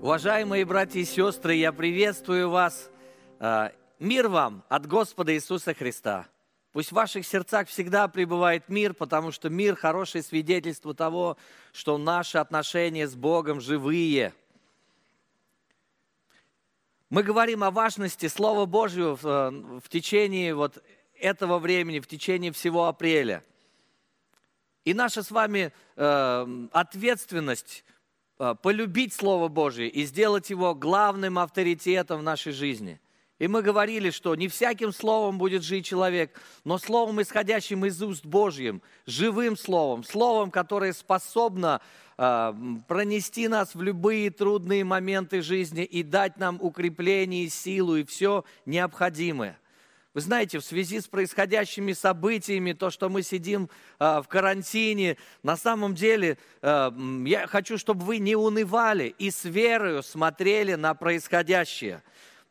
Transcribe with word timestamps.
Уважаемые 0.00 0.64
братья 0.64 1.00
и 1.00 1.04
сестры, 1.04 1.54
я 1.54 1.72
приветствую 1.72 2.50
вас. 2.50 2.88
А, 3.40 3.72
мир 3.98 4.28
вам 4.28 4.62
от 4.68 4.86
Господа 4.86 5.34
Иисуса 5.34 5.74
Христа. 5.74 6.28
Пусть 6.70 6.90
в 6.90 6.94
ваших 6.94 7.26
сердцах 7.26 7.66
всегда 7.66 8.06
пребывает 8.06 8.68
мир, 8.68 8.94
потому 8.94 9.32
что 9.32 9.50
мир– 9.50 9.74
хорошее 9.76 10.22
свидетельство 10.22 10.94
того, 10.94 11.36
что 11.72 11.98
наши 11.98 12.38
отношения 12.38 13.08
с 13.08 13.16
Богом 13.16 13.60
живые. 13.60 14.34
Мы 17.10 17.24
говорим 17.24 17.64
о 17.64 17.72
важности 17.72 18.28
Слова 18.28 18.66
Божьего 18.66 19.16
в, 19.16 19.26
э, 19.26 19.80
течение 19.88 20.54
вот 20.54 20.80
этого 21.18 21.58
времени, 21.58 21.98
в 21.98 22.06
течение 22.06 22.52
всего 22.52 22.86
апреля. 22.86 23.42
И 24.84 24.94
наша 24.94 25.24
с 25.24 25.32
вами 25.32 25.72
э, 25.96 26.68
ответственность 26.70 27.82
э, 27.84 27.97
полюбить 28.62 29.12
Слово 29.12 29.48
Божье 29.48 29.88
и 29.88 30.04
сделать 30.04 30.50
его 30.50 30.74
главным 30.74 31.38
авторитетом 31.38 32.20
в 32.20 32.22
нашей 32.22 32.52
жизни. 32.52 33.00
И 33.38 33.46
мы 33.46 33.62
говорили, 33.62 34.10
что 34.10 34.34
не 34.34 34.48
всяким 34.48 34.92
словом 34.92 35.38
будет 35.38 35.62
жить 35.62 35.86
человек, 35.86 36.40
но 36.64 36.76
словом, 36.76 37.22
исходящим 37.22 37.84
из 37.84 38.02
уст 38.02 38.26
Божьим, 38.26 38.82
живым 39.06 39.56
словом, 39.56 40.02
словом, 40.02 40.50
которое 40.50 40.92
способно 40.92 41.80
э, 42.16 42.52
пронести 42.88 43.46
нас 43.46 43.76
в 43.76 43.82
любые 43.82 44.30
трудные 44.30 44.82
моменты 44.82 45.40
жизни 45.40 45.84
и 45.84 46.02
дать 46.02 46.36
нам 46.38 46.58
укрепление, 46.60 47.48
силу 47.48 47.96
и 47.96 48.04
все 48.04 48.44
необходимое– 48.66 49.58
вы 50.18 50.22
знаете, 50.22 50.58
в 50.58 50.64
связи 50.64 51.00
с 51.00 51.06
происходящими 51.06 51.92
событиями, 51.92 52.72
то, 52.72 52.90
что 52.90 53.08
мы 53.08 53.22
сидим 53.22 53.70
э, 54.00 54.20
в 54.20 54.26
карантине, 54.26 55.16
на 55.44 55.56
самом 55.56 55.94
деле 55.94 56.38
э, 56.60 56.90
я 57.24 57.46
хочу, 57.46 57.78
чтобы 57.78 58.04
вы 58.04 58.18
не 58.18 58.34
унывали 58.34 59.14
и 59.16 59.30
с 59.30 59.44
верою 59.44 60.02
смотрели 60.02 60.74
на 60.74 60.94
происходящее. 60.94 62.02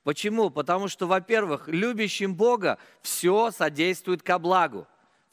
Почему? 0.05 0.49
Потому 0.49 0.87
что, 0.87 1.07
во-первых, 1.07 1.67
любящим 1.67 2.35
Бога 2.35 2.77
все 3.01 3.51
содействует 3.51 4.23
ко 4.23 4.39
благу. 4.39 4.87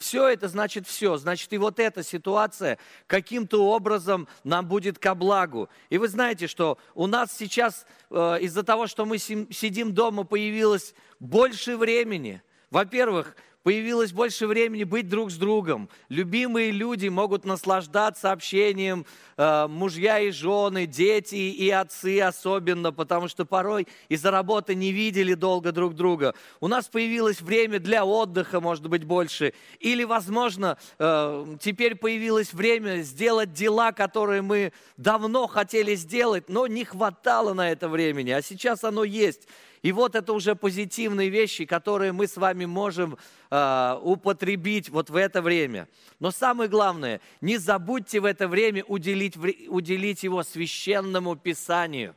Все 0.04 0.28
это 0.28 0.48
значит 0.48 0.86
все. 0.86 1.16
Значит, 1.16 1.50
и 1.54 1.56
вот 1.56 1.80
эта 1.80 2.02
ситуация 2.02 2.76
каким-то 3.06 3.64
образом 3.64 4.28
нам 4.44 4.68
будет 4.68 4.98
ко 4.98 5.14
благу. 5.14 5.70
И 5.88 5.96
вы 5.96 6.08
знаете, 6.08 6.46
что 6.46 6.76
у 6.94 7.06
нас 7.06 7.34
сейчас 7.34 7.86
э, 8.10 8.40
из-за 8.42 8.64
того, 8.64 8.86
что 8.86 9.06
мы 9.06 9.16
сидим 9.16 9.94
дома, 9.94 10.24
появилось 10.24 10.94
больше 11.20 11.78
времени. 11.78 12.42
Во-первых, 12.70 13.34
появилось 13.64 14.12
больше 14.12 14.46
времени 14.46 14.84
быть 14.84 15.08
друг 15.08 15.32
с 15.32 15.36
другом. 15.36 15.88
Любимые 16.10 16.70
люди 16.70 17.08
могут 17.08 17.44
наслаждаться 17.46 18.30
общением, 18.30 19.06
э, 19.38 19.66
мужья 19.68 20.20
и 20.20 20.30
жены, 20.30 20.86
дети 20.86 21.34
и 21.34 21.70
отцы 21.70 22.20
особенно, 22.20 22.92
потому 22.92 23.26
что 23.26 23.46
порой 23.46 23.88
из-за 24.10 24.30
работы 24.30 24.74
не 24.74 24.92
видели 24.92 25.32
долго 25.32 25.72
друг 25.72 25.94
друга. 25.94 26.34
У 26.60 26.68
нас 26.68 26.88
появилось 26.88 27.40
время 27.40 27.80
для 27.80 28.04
отдыха, 28.04 28.60
может 28.60 28.86
быть, 28.86 29.04
больше. 29.04 29.54
Или, 29.80 30.04
возможно, 30.04 30.76
э, 30.98 31.56
теперь 31.58 31.94
появилось 31.96 32.52
время 32.52 33.00
сделать 33.00 33.54
дела, 33.54 33.92
которые 33.92 34.42
мы 34.42 34.74
давно 34.98 35.46
хотели 35.46 35.94
сделать, 35.94 36.50
но 36.50 36.66
не 36.66 36.84
хватало 36.84 37.54
на 37.54 37.70
это 37.70 37.88
времени, 37.88 38.30
а 38.30 38.42
сейчас 38.42 38.84
оно 38.84 39.04
есть. 39.04 39.48
И 39.84 39.92
вот 39.92 40.14
это 40.14 40.32
уже 40.32 40.56
позитивные 40.56 41.28
вещи, 41.28 41.66
которые 41.66 42.12
мы 42.12 42.26
с 42.26 42.38
вами 42.38 42.64
можем 42.64 43.18
э, 43.50 43.98
употребить 44.00 44.88
вот 44.88 45.10
в 45.10 45.16
это 45.16 45.42
время. 45.42 45.88
Но 46.20 46.30
самое 46.30 46.70
главное, 46.70 47.20
не 47.42 47.58
забудьте 47.58 48.20
в 48.20 48.24
это 48.24 48.48
время 48.48 48.82
уделить, 48.84 49.36
уделить 49.68 50.22
его 50.22 50.42
священному 50.42 51.36
писанию. 51.36 52.16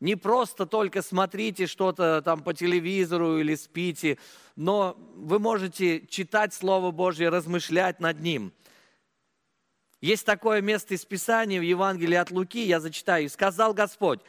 Не 0.00 0.16
просто 0.16 0.66
только 0.66 1.00
смотрите 1.00 1.66
что-то 1.66 2.20
там 2.20 2.42
по 2.42 2.52
телевизору 2.52 3.38
или 3.38 3.54
спите, 3.54 4.18
но 4.54 4.94
вы 5.14 5.38
можете 5.38 6.06
читать 6.08 6.52
Слово 6.52 6.90
Божье, 6.90 7.30
размышлять 7.30 8.00
над 8.00 8.20
ним. 8.20 8.52
Есть 10.02 10.26
такое 10.26 10.60
место 10.60 10.92
из 10.92 11.06
Писания 11.06 11.58
в 11.58 11.64
Евангелии 11.64 12.16
от 12.16 12.30
Луки, 12.30 12.62
я 12.66 12.80
зачитаю. 12.80 13.30
«Сказал 13.30 13.72
Господь, 13.72 14.20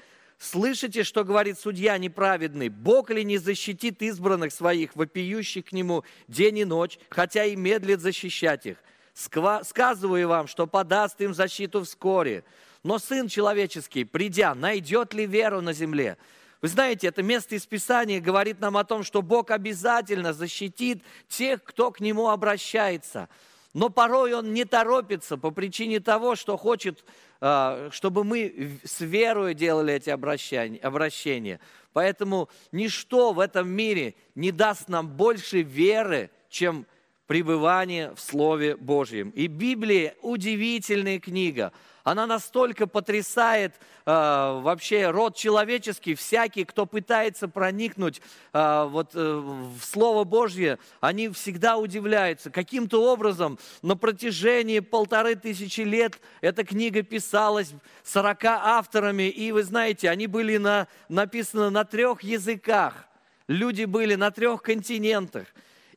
Слышите, 0.43 1.05
что 1.05 1.23
говорит 1.23 1.57
судья 1.57 1.97
неправедный? 1.97 2.67
Бог 2.67 3.09
ли 3.09 3.23
не 3.23 3.37
защитит 3.37 4.01
избранных 4.01 4.51
своих, 4.51 4.93
вопиющих 4.93 5.67
к 5.67 5.71
нему 5.71 6.03
день 6.27 6.57
и 6.57 6.65
ночь, 6.65 6.99
хотя 7.07 7.45
и 7.45 7.55
медлит 7.55 8.01
защищать 8.01 8.65
их? 8.65 8.77
Сказываю 9.13 10.27
вам, 10.27 10.47
что 10.47 10.67
подаст 10.67 11.21
им 11.21 11.33
защиту 11.33 11.85
вскоре. 11.85 12.43
Но 12.83 12.99
Сын 12.99 13.29
Человеческий, 13.29 14.03
придя, 14.03 14.53
найдет 14.53 15.13
ли 15.13 15.25
веру 15.25 15.61
на 15.61 15.71
земле? 15.71 16.17
Вы 16.61 16.67
знаете, 16.67 17.07
это 17.07 17.23
место 17.23 17.55
из 17.55 17.65
Писания 17.65 18.19
говорит 18.19 18.59
нам 18.59 18.75
о 18.75 18.83
том, 18.83 19.03
что 19.03 19.21
Бог 19.21 19.49
обязательно 19.49 20.33
защитит 20.33 21.03
тех, 21.29 21.63
кто 21.63 21.89
к 21.89 22.01
Нему 22.01 22.27
обращается. 22.27 23.29
Но 23.73 23.89
порой 23.89 24.33
Он 24.33 24.53
не 24.53 24.65
торопится 24.65 25.37
по 25.37 25.51
причине 25.51 25.99
того, 25.99 26.35
что 26.35 26.57
хочет 26.57 27.03
а, 27.45 27.89
чтобы 27.91 28.23
мы 28.23 28.79
с 28.85 29.01
верой 29.01 29.53
делали 29.53 29.95
эти 29.95 30.09
обращения. 30.09 31.59
Поэтому 31.91 32.49
ничто 32.71 33.33
в 33.33 33.39
этом 33.39 33.67
мире 33.67 34.15
не 34.33 34.51
даст 34.51 34.87
нам 34.87 35.09
больше 35.09 35.61
веры, 35.61 36.29
чем 36.49 36.85
пребывание 37.27 38.13
в 38.15 38.21
Слове 38.21 38.77
Божьем. 38.77 39.29
И 39.31 39.47
Библия 39.47 40.15
удивительная 40.21 41.19
книга– 41.19 41.73
она 42.03 42.27
настолько 42.27 42.85
потрясает 42.85 43.73
э, 44.05 44.11
вообще 44.11 45.09
род 45.09 45.35
человеческий, 45.35 46.15
всякий, 46.15 46.65
кто 46.65 46.85
пытается 46.85 47.47
проникнуть 47.47 48.21
э, 48.51 48.87
вот, 48.89 49.11
э, 49.13 49.19
в 49.19 49.81
Слово 49.81 50.25
Божье, 50.25 50.79
они 50.99 51.29
всегда 51.29 51.77
удивляются. 51.77 52.49
Каким-то 52.49 53.01
образом 53.11 53.57
на 53.81 53.95
протяжении 53.95 54.79
полторы 54.79 55.35
тысячи 55.35 55.81
лет 55.81 56.19
эта 56.41 56.65
книга 56.65 57.03
писалась 57.03 57.73
40 58.03 58.45
авторами, 58.45 59.29
и 59.29 59.51
вы 59.53 59.63
знаете, 59.63 60.09
они 60.09 60.27
были 60.27 60.57
на, 60.57 60.87
написаны 61.07 61.69
на 61.69 61.85
трех 61.85 62.21
языках. 62.21 63.07
Люди 63.47 63.85
были 63.85 64.15
на 64.15 64.31
трех 64.31 64.61
континентах. 64.61 65.47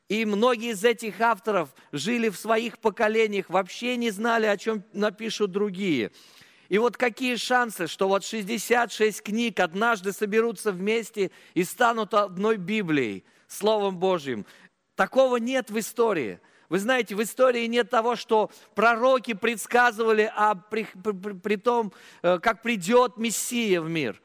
И 0.09 0.25
многие 0.25 0.71
из 0.71 0.85
этих 0.85 1.21
авторов 1.21 1.75
жили 1.91 2.29
в 2.29 2.37
своих 2.37 2.79
поколениях, 2.79 3.51
вообще 3.51 3.97
не 3.97 4.11
знали, 4.11 4.47
о 4.47 4.57
чем 4.57 4.85
напишут 4.93 5.51
другие. 5.51 6.13
И 6.69 6.79
вот 6.79 6.97
какие 6.97 7.37
шансы, 7.37 7.87
что 7.87 8.09
вот 8.09 8.25
66 8.25 9.23
книг 9.23 9.61
однажды 9.61 10.13
соберутся 10.13 10.73
вместе 10.73 11.31
и 11.55 11.65
станут 11.65 12.15
одной 12.15 12.57
Библией, 12.57 13.25
Словом 13.49 13.99
Божьим. 13.99 14.47
Такого 14.95 15.37
нет 15.37 15.71
в 15.71 15.79
истории. 15.79 16.41
Вы 16.69 16.81
знаете, 16.81 17.15
в 17.15 17.23
истории 17.23 17.67
нет 17.67 17.91
того, 17.91 18.17
что 18.17 18.51
пророки 18.75 19.35
предсказывали 19.35 20.31
о, 20.35 20.57
при, 20.57 20.85
при, 20.85 21.33
при 21.35 21.57
том, 21.57 21.93
э, 22.23 22.41
как 22.41 22.63
придет 22.63 23.17
Мессия 23.17 23.81
в 23.81 23.89
мир. 23.89 24.21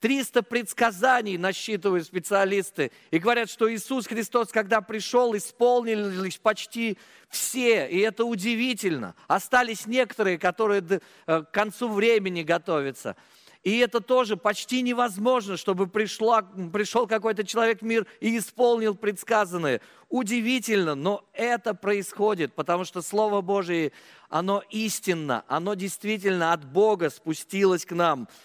300 0.00 0.42
предсказаний 0.42 1.36
насчитывают 1.36 2.06
специалисты 2.06 2.92
и 3.10 3.18
говорят, 3.18 3.50
что 3.50 3.72
Иисус 3.72 4.06
Христос, 4.06 4.48
когда 4.48 4.80
пришел, 4.80 5.36
исполнились 5.36 6.38
почти 6.38 6.98
все, 7.28 7.88
и 7.88 7.98
это 7.98 8.24
удивительно. 8.24 9.14
Остались 9.26 9.86
некоторые, 9.86 10.38
которые 10.38 10.82
э, 11.26 11.42
к 11.42 11.50
концу 11.50 11.88
времени 11.88 12.42
готовятся. 12.42 13.16
И 13.64 13.78
это 13.78 14.00
тоже 14.00 14.36
почти 14.36 14.82
невозможно, 14.82 15.56
чтобы 15.56 15.88
пришла, 15.88 16.42
пришел 16.42 17.08
какой-то 17.08 17.42
человек 17.44 17.80
в 17.80 17.84
мир 17.84 18.06
и 18.20 18.38
исполнил 18.38 18.94
предсказанное. 18.94 19.80
Удивительно, 20.08 20.94
но 20.94 21.24
это 21.32 21.74
происходит, 21.74 22.54
потому 22.54 22.84
что 22.84 23.02
Слово 23.02 23.40
Божие, 23.40 23.90
оно 24.30 24.62
истинно, 24.70 25.44
оно 25.48 25.74
действительно 25.74 26.52
от 26.52 26.64
Бога 26.64 27.10
спустилось 27.10 27.84
к 27.84 27.92
нам– 27.92 28.28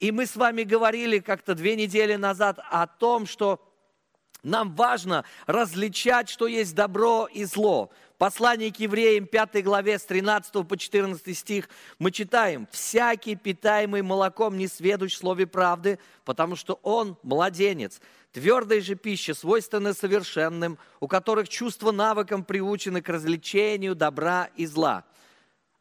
и 0.00 0.12
мы 0.12 0.26
с 0.26 0.36
вами 0.36 0.62
говорили 0.62 1.18
как-то 1.18 1.54
две 1.54 1.76
недели 1.76 2.14
назад 2.14 2.58
о 2.70 2.86
том, 2.86 3.26
что 3.26 3.60
нам 4.42 4.74
важно 4.74 5.24
различать, 5.46 6.28
что 6.28 6.46
есть 6.46 6.74
добро 6.74 7.28
и 7.32 7.44
зло. 7.44 7.90
Послание 8.18 8.72
к 8.72 8.78
евреям 8.78 9.26
5 9.26 9.62
главе 9.64 9.98
с 9.98 10.04
13 10.04 10.66
по 10.66 10.76
14 10.76 11.36
стих 11.36 11.68
мы 11.98 12.10
читаем 12.10 12.68
«Всякий, 12.70 13.36
питаемый 13.36 14.02
молоком, 14.02 14.56
не 14.56 14.68
сведущ 14.68 15.14
в 15.14 15.18
слове 15.18 15.46
правды, 15.46 15.98
потому 16.24 16.56
что 16.56 16.78
он 16.82 17.16
младенец. 17.22 18.00
Твердая 18.32 18.80
же 18.80 18.94
пища 18.94 19.34
свойственна 19.34 19.94
совершенным, 19.94 20.78
у 21.00 21.08
которых 21.08 21.48
чувства 21.48 21.92
навыком 21.92 22.44
приучены 22.44 23.02
к 23.02 23.08
развлечению 23.08 23.94
добра 23.94 24.50
и 24.56 24.66
зла». 24.66 25.04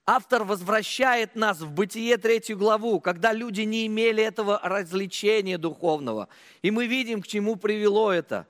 Автор 0.10 0.46
возвращает 0.46 1.36
нас 1.36 1.60
в 1.60 1.70
Бытие 1.70 2.16
третью 2.16 2.58
главу, 2.58 3.02
когда 3.02 3.34
люди 3.34 3.64
не 3.64 3.86
имели 3.88 4.24
этого 4.24 4.58
развлечения 4.64 5.58
духовного. 5.58 6.30
И 6.62 6.72
мы 6.72 6.88
видим, 6.88 7.22
к 7.22 7.28
чему 7.28 7.58
привело 7.58 8.14
это. 8.14 8.48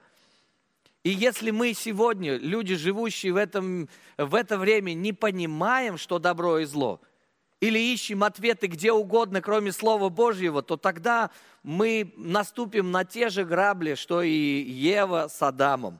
И 1.03 1.09
если 1.09 1.49
мы 1.49 1.73
сегодня, 1.73 2.37
люди, 2.37 2.75
живущие 2.75 3.33
в, 3.33 3.37
этом, 3.37 3.89
в 4.19 4.35
это 4.35 4.59
время, 4.59 4.93
не 4.93 5.13
понимаем, 5.13 5.97
что 5.97 6.19
добро 6.19 6.59
и 6.59 6.65
зло, 6.65 7.01
или 7.59 7.79
ищем 7.79 8.23
ответы 8.23 8.67
где 8.67 8.91
угодно, 8.91 9.41
кроме 9.41 9.71
Слова 9.71 10.09
Божьего, 10.09 10.61
то 10.61 10.77
тогда 10.77 11.31
мы 11.63 12.13
наступим 12.17 12.91
на 12.91 13.03
те 13.03 13.29
же 13.29 13.43
грабли, 13.43 13.95
что 13.95 14.21
и 14.21 14.29
Ева 14.29 15.27
с 15.27 15.41
Адамом. 15.41 15.99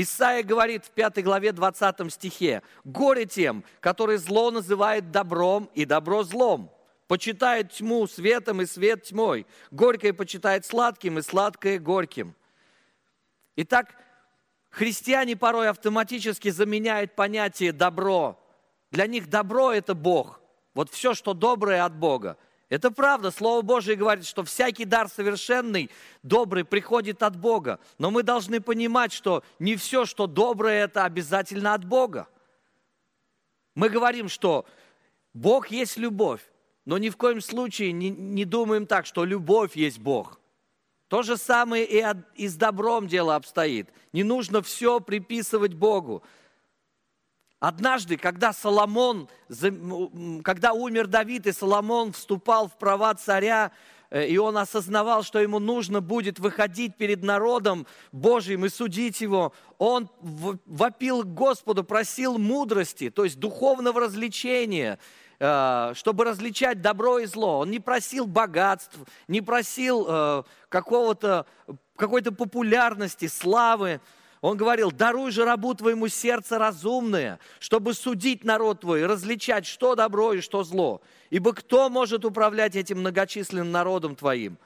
Исаия 0.00 0.44
говорит 0.44 0.84
в 0.84 0.90
5 0.90 1.24
главе 1.24 1.50
20 1.50 2.12
стихе, 2.12 2.62
«Горе 2.84 3.26
тем, 3.26 3.64
которые 3.80 4.18
зло 4.18 4.52
называют 4.52 5.10
добром 5.10 5.68
и 5.74 5.84
добро 5.84 6.22
злом, 6.22 6.72
почитают 7.08 7.72
тьму 7.72 8.06
светом 8.06 8.62
и 8.62 8.66
свет 8.66 9.02
тьмой, 9.02 9.44
горькое 9.72 10.12
почитает 10.12 10.64
сладким 10.64 11.18
и 11.18 11.22
сладкое 11.22 11.80
горьким». 11.80 12.36
Итак, 13.56 13.92
христиане 14.70 15.36
порой 15.36 15.68
автоматически 15.68 16.50
заменяют 16.50 17.16
понятие 17.16 17.72
«добро». 17.72 18.38
Для 18.92 19.08
них 19.08 19.28
добро– 19.28 19.72
это 19.72 19.96
Бог. 19.96 20.40
Вот 20.74 20.90
все, 20.90 21.12
что 21.12 21.34
доброе 21.34 21.84
от 21.84 21.96
Бога. 21.96 22.36
Это 22.68 22.90
правда. 22.90 23.30
Слово 23.30 23.62
Божие 23.62 23.96
говорит, 23.96 24.26
что 24.26 24.44
всякий 24.44 24.84
дар 24.84 25.08
совершенный, 25.08 25.90
добрый, 26.22 26.64
приходит 26.64 27.22
от 27.22 27.36
Бога. 27.36 27.80
Но 27.96 28.10
мы 28.10 28.22
должны 28.22 28.60
понимать, 28.60 29.12
что 29.12 29.42
не 29.58 29.76
все, 29.76 30.04
что 30.04 30.26
доброе, 30.26 30.84
это 30.84 31.04
обязательно 31.04 31.74
от 31.74 31.84
Бога. 31.84 32.28
Мы 33.74 33.88
говорим, 33.88 34.28
что 34.28 34.66
Бог 35.32 35.70
есть 35.70 35.96
любовь, 35.96 36.42
но 36.84 36.98
ни 36.98 37.08
в 37.08 37.16
коем 37.16 37.40
случае 37.40 37.92
не, 37.92 38.10
не 38.10 38.44
думаем 38.44 38.86
так, 38.86 39.06
что 39.06 39.24
любовь 39.24 39.76
есть 39.76 39.98
Бог. 39.98 40.38
То 41.08 41.22
же 41.22 41.38
самое 41.38 41.86
и, 41.86 42.00
от, 42.00 42.18
и 42.34 42.48
с 42.48 42.56
добром 42.56 43.08
дело 43.08 43.34
обстоит. 43.34 43.88
Не 44.12 44.24
нужно 44.24 44.62
все 44.62 45.00
приписывать 45.00 45.72
Богу. 45.72 46.22
Однажды, 47.60 48.16
когда 48.16 48.52
Соломон, 48.52 49.28
когда 50.44 50.72
умер 50.72 51.08
Давид, 51.08 51.46
и 51.48 51.52
Соломон 51.52 52.12
вступал 52.12 52.68
в 52.68 52.78
права 52.78 53.12
царя, 53.14 53.72
э, 54.10 54.28
и 54.28 54.38
он 54.38 54.56
осознавал, 54.58 55.24
что 55.24 55.40
ему 55.40 55.58
нужно 55.58 56.00
будет 56.00 56.38
выходить 56.38 56.94
перед 56.96 57.24
народом 57.24 57.88
Божьим 58.12 58.64
и 58.64 58.68
судить 58.68 59.20
его, 59.20 59.52
он 59.78 60.08
вопил 60.20 61.22
к 61.22 61.34
Господу, 61.34 61.82
просил 61.82 62.38
мудрости, 62.38 63.10
то 63.10 63.24
есть 63.24 63.40
духовного 63.40 64.02
развлечения, 64.02 65.00
э, 65.40 65.92
чтобы 65.96 66.26
различать 66.26 66.80
добро 66.80 67.18
и 67.18 67.26
зло. 67.26 67.58
Он 67.58 67.72
не 67.72 67.80
просил 67.80 68.28
богатств, 68.28 68.96
не 69.26 69.40
просил 69.40 70.06
э, 70.08 70.42
какого-то, 70.68 71.44
какой-то 71.96 72.30
популярности, 72.30 73.26
славы, 73.26 74.00
он 74.40 74.56
говорил, 74.56 74.92
даруй 74.92 75.30
же 75.30 75.44
рабу 75.44 75.74
твоему 75.74 76.08
сердце 76.08 76.58
разумное, 76.58 77.38
чтобы 77.58 77.94
судить 77.94 78.44
народ 78.44 78.80
твой, 78.80 79.04
различать, 79.06 79.66
что 79.66 79.94
добро 79.94 80.34
и 80.34 80.40
что 80.40 80.62
зло. 80.62 81.00
Ибо 81.30 81.52
кто 81.52 81.88
может 81.88 82.24
управлять 82.24 82.76
этим 82.76 83.00
многочисленным 83.00 83.72
народом 83.72 84.14
твоим? 84.14 84.58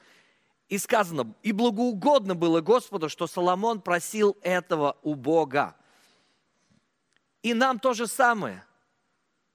И 0.69 0.77
сказано, 0.77 1.33
и 1.43 1.51
благоугодно 1.51 2.35
было 2.35 2.61
Господу, 2.61 3.09
что 3.09 3.27
Соломон 3.27 3.81
просил 3.81 4.37
этого 4.41 4.97
у 5.03 5.15
Бога. 5.15 5.75
И 7.41 7.53
нам 7.53 7.79
то 7.79 7.93
же 7.93 8.07
самое– 8.07 8.63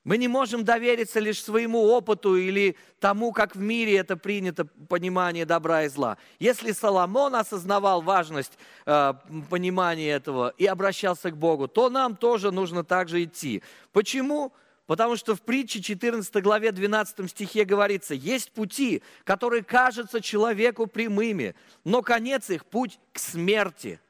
мы 0.08 0.16
не 0.16 0.26
можем 0.26 0.64
довериться 0.64 1.20
лишь 1.20 1.42
своему 1.42 1.82
опыту 1.82 2.34
или 2.34 2.76
тому, 2.98 3.30
как 3.30 3.54
в 3.54 3.60
мире 3.60 3.98
это 3.98 4.16
принято 4.16 4.64
понимание 4.64 5.44
добра 5.44 5.84
и 5.84 5.88
зла. 5.88 6.16
Если 6.38 6.72
Соломон 6.72 7.34
осознавал 7.34 8.00
важность 8.00 8.52
э, 8.86 9.12
понимания 9.50 10.08
этого 10.12 10.54
и 10.56 10.64
обращался 10.64 11.30
к 11.30 11.36
Богу, 11.36 11.68
то 11.68 11.90
нам 11.90 12.16
тоже 12.16 12.50
нужно 12.50 12.84
также 12.84 13.24
идти. 13.24 13.62
Почему? 13.92 14.54
Потому 14.86 15.16
что 15.16 15.34
в 15.34 15.42
притче 15.42 15.82
14 15.82 16.42
главе 16.42 16.72
12 16.72 17.28
стихе 17.28 17.66
говорится, 17.66 18.14
есть 18.14 18.52
пути, 18.52 19.02
которые 19.24 19.62
кажутся 19.62 20.22
человеку 20.22 20.86
прямыми, 20.86 21.54
но 21.84 22.00
конец 22.00 22.48
их 22.48 22.64
путь 22.64 22.98
к 23.12 23.18
смерти– 23.18 24.00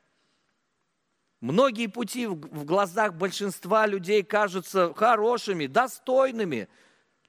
Многие 1.40 1.86
пути 1.86 2.26
в 2.26 2.64
глазах 2.64 3.14
большинства 3.14 3.86
людей 3.86 4.24
кажутся 4.24 4.92
хорошими, 4.94 5.66
достойными, 5.66 6.68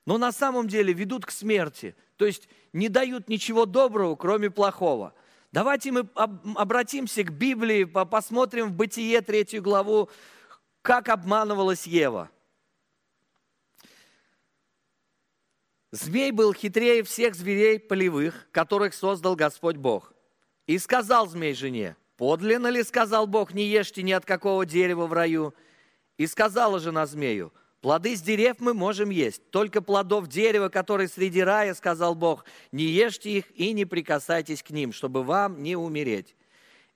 но 0.06 0.17
на 0.17 0.31
самом 0.31 0.67
деле 0.67 0.94
ведут 0.94 1.25
к 1.25 1.31
смерти, 1.31 1.95
то 2.15 2.25
есть 2.25 2.50
не 2.73 2.89
дают 2.89 3.29
ничего 3.29 3.65
доброго, 3.65 4.15
кроме 4.15 4.50
плохого. 4.50 5.13
Давайте 5.51 5.91
мы 5.91 6.09
обратимся 6.15 7.23
к 7.23 7.31
Библии, 7.31 7.83
посмотрим 7.83 8.69
в 8.69 8.73
Бытие 8.73 9.21
третью 9.21 9.61
главу, 9.61 10.09
как 10.81 11.09
обманывалась 11.09 11.85
Ева. 11.85 12.29
Змей 15.91 16.31
был 16.31 16.53
хитрее 16.53 17.03
всех 17.03 17.35
зверей 17.35 17.79
полевых, 17.79 18.47
которых 18.51 18.94
создал 18.94 19.35
Господь 19.35 19.77
Бог. 19.77 20.13
И 20.67 20.77
сказал 20.77 21.27
змей 21.27 21.55
жене, 21.55 21.95
Подлинно 22.19 22.68
ли, 22.68 22.83
сказал 22.83 23.27
Бог, 23.27 23.54
не 23.54 23.63
ешьте 23.63 24.04
ни 24.04 24.12
от 24.12 24.25
какого 24.25 24.66
дерева 24.66 25.07
в 25.07 25.13
раю? 25.13 25.54
И 26.18 26.27
сказала 26.27 26.77
жена 26.77 27.06
змею, 27.06 27.54
плоды 27.80 28.13
с 28.18 28.21
дерев 28.21 28.57
мы 28.60 28.74
можем 28.74 29.10
есть, 29.10 29.50
только 29.51 29.81
плодов 29.81 30.27
дерева, 30.27 30.68
которые 30.68 31.07
среди 31.07 31.39
рая, 31.39 31.74
сказал 31.74 32.16
Бог, 32.16 32.44
не 32.74 32.83
ешьте 32.83 33.38
их 33.38 33.45
и 33.57 33.71
не 33.71 33.86
прикасайтесь 33.86 34.63
к 34.63 34.71
ним, 34.71 34.92
чтобы 34.92 35.24
вам 35.24 35.63
не 35.63 35.77
умереть. 35.77 36.36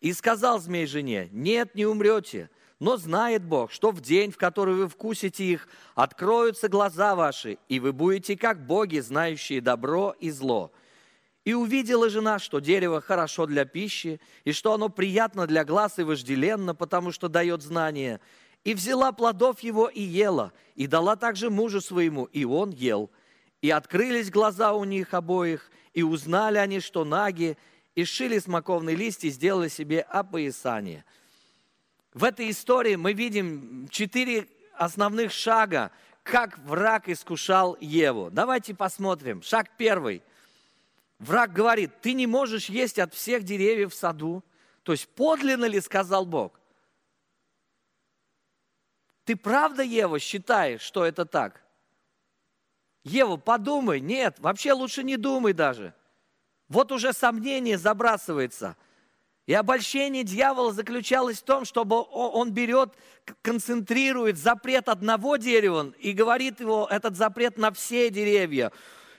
И 0.01 0.11
сказал 0.11 0.59
змей 0.59 0.87
жене, 0.87 1.29
нет, 1.31 1.73
не 1.73 1.85
умрете, 1.85 2.49
но 2.81 2.97
знает 2.97 3.45
Бог, 3.45 3.71
что 3.71 3.91
в 3.91 4.01
день, 4.01 4.29
в 4.29 4.35
который 4.35 4.75
вы 4.75 4.89
вкусите 4.89 5.45
их, 5.45 5.69
откроются 5.95 6.67
глаза 6.67 7.15
ваши, 7.15 7.59
и 7.69 7.79
вы 7.79 7.93
будете 7.93 8.35
как 8.35 8.65
боги, 8.65 8.99
знающие 8.99 9.61
добро 9.61 10.13
и 10.19 10.31
зло. 10.31 10.73
И 11.45 11.53
увидела 11.53 12.09
жена, 12.09 12.39
что 12.39 12.59
дерево 12.59 13.01
хорошо 13.01 13.45
для 13.45 13.65
пищи, 13.65 14.21
и 14.45 14.53
что 14.53 14.73
оно 14.73 14.87
приятно 14.87 15.45
для 15.45 15.65
глаз 15.65 15.99
и 15.99 16.03
вожделенно, 16.03 16.73
потому 16.73 17.11
что 17.11 17.27
дает 17.27 17.61
знания. 17.61 18.21
И 18.63 18.73
взяла 18.73 19.11
плодов 19.11 19.59
его 19.59 19.89
и 19.89 20.01
ела, 20.01 20.53
и 20.75 20.87
дала 20.87 21.17
также 21.17 21.49
мужу 21.49 21.81
своему, 21.81 22.25
и 22.25 22.45
он 22.45 22.71
ел. 22.71 23.11
И 23.61 23.69
открылись 23.69 24.31
глаза 24.31 24.73
у 24.73 24.85
них 24.85 25.13
обоих, 25.13 25.69
и 25.93 26.01
узнали 26.01 26.57
они, 26.57 26.79
что 26.79 27.03
наги, 27.03 27.57
и 27.93 28.05
сшили 28.05 28.39
смоковный 28.39 28.95
лист 28.95 29.25
и 29.25 29.29
сделали 29.29 29.67
себе 29.67 29.99
опоясание. 30.01 31.03
В 32.13 32.23
этой 32.23 32.49
истории 32.51 32.95
мы 32.95 33.11
видим 33.11 33.87
четыре 33.89 34.47
основных 34.75 35.33
шага, 35.33 35.91
как 36.23 36.57
враг 36.59 37.09
искушал 37.09 37.75
Еву. 37.81 38.29
Давайте 38.31 38.73
посмотрим. 38.73 39.41
Шаг 39.41 39.71
первый– 39.77 40.23
Враг 41.19 41.53
говорит, 41.53 42.01
ты 42.01 42.13
не 42.13 42.27
можешь 42.27 42.69
есть 42.69 42.99
от 42.99 43.13
всех 43.13 43.43
деревьев 43.43 43.93
в 43.93 43.95
саду. 43.95 44.43
То 44.83 44.91
есть 44.91 45.07
подлинно 45.07 45.65
ли 45.65 45.79
сказал 45.79 46.25
Бог? 46.25 46.59
Ты 49.25 49.37
правда, 49.37 49.83
Ева, 49.83 50.19
считаешь, 50.19 50.81
что 50.81 51.05
это 51.05 51.25
так? 51.25 51.63
Ева, 53.03 53.37
подумай. 53.37 54.01
Нет, 54.01 54.39
вообще 54.39 54.73
лучше 54.73 55.03
не 55.03 55.17
думай 55.17 55.53
даже. 55.53 55.93
Вот 56.67 56.91
уже 56.91 57.13
сомнение 57.13 57.77
забрасывается. 57.77 58.75
И 59.45 59.53
обольщение 59.53 60.23
дьявола 60.23 60.71
заключалось 60.71 61.39
в 61.39 61.43
том, 61.43 61.65
чтобы 61.65 62.05
он 62.09 62.51
берет, 62.51 62.93
концентрирует 63.41 64.37
запрет 64.37 64.87
одного 64.87 65.35
дерева 65.35 65.93
и 65.99 66.13
говорит 66.13 66.61
его, 66.61 66.87
этот 66.89 67.17
запрет 67.17 67.57
на 67.57 67.71
все 67.71 68.09
деревья 68.09 68.71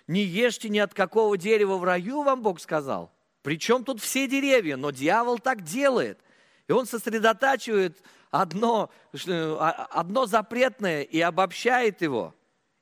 не 0.07 0.23
ешьте 0.23 0.69
ни 0.69 0.79
от 0.79 0.93
какого 0.95 1.37
дерева 1.39 1.77
в 1.77 1.85
раю, 1.85 2.23
вам 2.23 2.43
Бог 2.43 2.61
сказал. 2.61 3.11
Причем 3.43 3.85
тут 3.85 4.01
все 4.01 4.27
деревья, 4.27 4.77
но 4.77 4.91
дьявол 4.91 5.39
так 5.39 5.63
делает. 5.63 6.19
И 6.67 6.73
он 6.73 6.87
сосредотачивает 6.87 8.03
одно, 8.31 8.91
а, 9.29 9.89
одно 9.91 10.27
запретное 10.27 11.03
и 11.03 11.21
обобщает 11.21 12.03
его. 12.03 12.35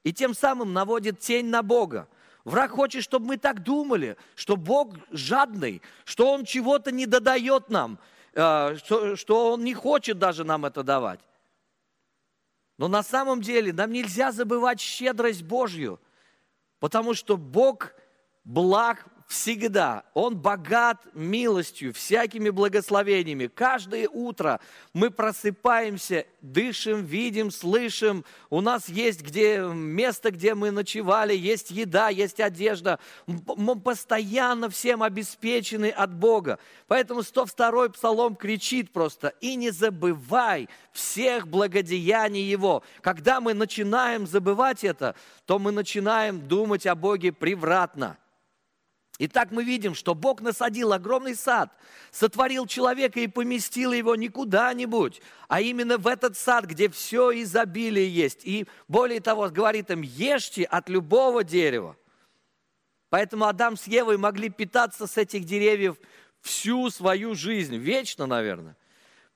И 0.05 0.13
тем 0.13 0.35
самым 0.35 0.73
наводит 0.73 1.21
тень 1.21 1.47
на 1.47 1.63
Бога. 1.63 2.09
Враг 2.45 2.73
хочет, 2.73 3.05
чтобы 3.05 3.27
мы 3.27 3.37
так 3.37 3.63
думали, 3.63 4.17
что 4.35 4.57
Бог 4.57 4.95
жадный, 5.11 5.81
что 6.05 6.33
Он 6.33 6.45
чего-то 6.45 6.91
не 6.91 7.07
додает 7.07 7.71
нам, 7.71 8.01
э, 8.33 8.77
что, 8.79 9.15
что 9.15 9.53
Он 9.53 9.63
не 9.63 9.75
хочет 9.75 10.19
даже 10.19 10.43
нам 10.43 10.65
это 10.65 10.83
давать. 10.83 11.21
Но 12.79 12.89
на 12.89 13.05
самом 13.05 13.43
деле 13.43 13.73
нам 13.73 13.93
нельзя 13.93 14.33
забывать 14.33 14.81
щедрость 14.81 15.45
Божью– 15.45 16.01
Потому 16.83 17.15
что 17.15 17.37
Бог 17.37 17.93
благ 18.43 19.07
всегда. 19.33 20.05
Он 20.13 20.37
богат 20.37 20.99
милостью, 21.15 21.95
всякими 21.95 22.51
благословениями. 22.51 23.47
Каждое 23.47 24.07
утро 24.09 24.61
мы 24.93 25.11
просыпаемся, 25.11 26.27
дышим, 26.43 27.05
видим, 27.05 27.51
слышим. 27.51 28.25
У 28.51 28.61
нас 28.61 28.91
есть 28.91 29.23
где, 29.23 29.61
место, 29.61 30.31
где 30.31 30.55
мы 30.55 30.71
ночевали, 30.71 31.35
есть 31.35 31.71
еда, 31.71 32.11
есть 32.11 32.41
одежда. 32.41 32.99
Мы 33.27 33.81
постоянно 33.81 34.69
всем 34.69 35.03
обеспечены 35.03 35.89
от 35.89 36.13
Бога. 36.15 36.59
Поэтому 36.87 37.21
102-й 37.21 37.91
псалом 37.91 38.37
кричит 38.37 38.93
просто, 38.93 39.29
«И 39.41 39.55
не 39.55 39.71
забывай 39.71 40.69
всех 40.93 41.49
благодеяний 41.49 42.43
Его». 42.43 42.83
Когда 43.01 43.41
мы 43.41 43.55
начинаем 43.55 44.27
забывать 44.27 44.85
это, 44.85 45.15
то 45.47 45.59
мы 45.59 45.73
начинаем 45.73 46.47
думать 46.47 46.87
о 46.87 46.95
Боге 46.95 47.33
превратно. 47.33 48.19
Итак, 49.25 49.53
мы 49.53 49.63
видим, 49.63 49.95
что 49.95 50.17
Бог 50.17 50.41
насадил 50.41 50.93
огромный 50.93 51.37
сад, 51.37 51.73
сотворил 52.11 52.67
человека 52.67 53.21
и 53.21 53.29
поместил 53.29 53.93
его 53.93 54.17
не 54.17 54.29
куда-нибудь, 54.29 55.23
а 55.47 55.61
именно 55.61 55.97
в 55.97 56.09
этот 56.09 56.37
сад, 56.37 56.65
где 56.65 56.89
все 56.89 57.31
изобилие 57.41 58.13
есть. 58.13 58.41
И 58.43 58.67
более 58.89 59.21
того, 59.21 59.49
говорит 59.49 59.93
им, 59.93 60.03
ешьте 60.03 60.65
от 60.65 60.89
любого 60.89 61.45
дерева. 61.45 61.97
Поэтому 63.11 63.45
Адам 63.45 63.77
с 63.77 63.87
Евой 63.87 64.17
могли 64.17 64.49
питаться 64.49 65.07
с 65.07 65.17
этих 65.17 65.45
деревьев 65.45 65.99
всю 66.41 66.91
свою 66.91 67.37
жизнь, 67.37 67.77
вечно, 67.77 68.27
наверное. 68.27 68.77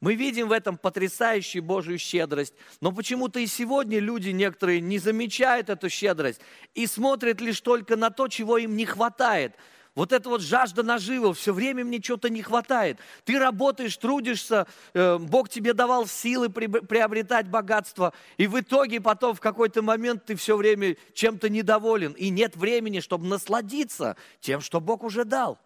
Мы 0.01 0.17
видим 0.17 0.49
в 0.49 0.53
этом 0.53 0.79
потрясающую 0.79 1.63
Божью 1.63 1.97
щедрость, 1.99 2.55
но 2.81 2.91
почему-то 2.91 3.39
и 3.39 3.47
сегодня 3.47 4.01
люди 4.01 4.31
некоторые 4.31 4.81
не 4.81 4.99
замечают 4.99 5.71
эту 5.71 5.89
щедрость 5.89 6.41
и 6.75 6.89
смотрят 6.89 7.41
лишь 7.41 7.61
только 7.61 7.95
на 7.95 8.11
то, 8.11 8.27
чего 8.27 8.59
им 8.59 8.75
не 8.75 8.85
хватает– 8.85 9.55
вот 9.97 10.13
эта 10.13 10.29
вот 10.29 10.43
жажда 10.43 10.83
нажива, 10.85 11.35
все 11.35 11.53
время 11.53 11.85
мне 11.85 12.01
что-то 12.01 12.29
не 12.29 12.43
хватает. 12.43 12.99
Ты 13.25 13.39
работаешь, 13.39 13.97
трудишься, 13.97 14.69
э, 14.93 15.17
Бог 15.19 15.49
тебе 15.49 15.73
давал 15.73 16.07
силы 16.07 16.51
приобретать 16.51 17.49
богатство, 17.49 18.13
и 18.37 18.47
в 18.47 18.61
итоге 18.61 19.01
потом 19.01 19.35
в 19.35 19.41
какой-то 19.41 19.83
момент 19.83 20.27
ты 20.27 20.37
все 20.37 20.57
время 20.57 20.97
чем-то 21.15 21.49
недоволен, 21.49 22.13
и 22.13 22.29
нет 22.29 22.57
времени, 22.57 23.01
чтобы 23.01 23.27
насладиться 23.27 24.17
тем, 24.41 24.61
что 24.61 24.81
Бог 24.81 25.03
уже 25.03 25.25
дал. 25.25 25.59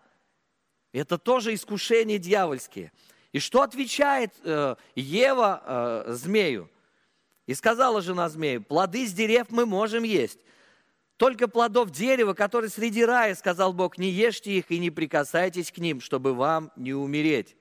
Это 0.92 1.18
тоже 1.18 1.52
искушение 1.52 2.18
дьявольские. 2.18 2.92
И 3.32 3.40
что 3.40 3.62
отвечает 3.62 4.32
э, 4.44 4.76
Ева 4.94 5.62
э, 6.06 6.12
змею? 6.14 6.70
И 7.46 7.54
сказала 7.54 8.00
жена 8.00 8.28
змею, 8.28 8.62
плоды 8.62 9.08
с 9.08 9.12
дерев 9.12 9.49
мы 9.50 9.66
можем 9.66 10.04
есть, 10.04 10.38
только 11.20 11.48
плодов 11.48 11.90
дерева, 11.90 12.32
которые 12.32 12.70
среди 12.70 13.04
рая, 13.04 13.34
сказал 13.34 13.74
Бог, 13.74 13.98
не 13.98 14.08
ешьте 14.08 14.52
их 14.52 14.70
и 14.70 14.78
не 14.78 14.90
прикасайтесь 14.90 15.70
к 15.70 15.76
ним, 15.76 16.00
чтобы 16.00 16.32
вам 16.32 16.72
не 16.76 16.94
умереть. 16.94 17.58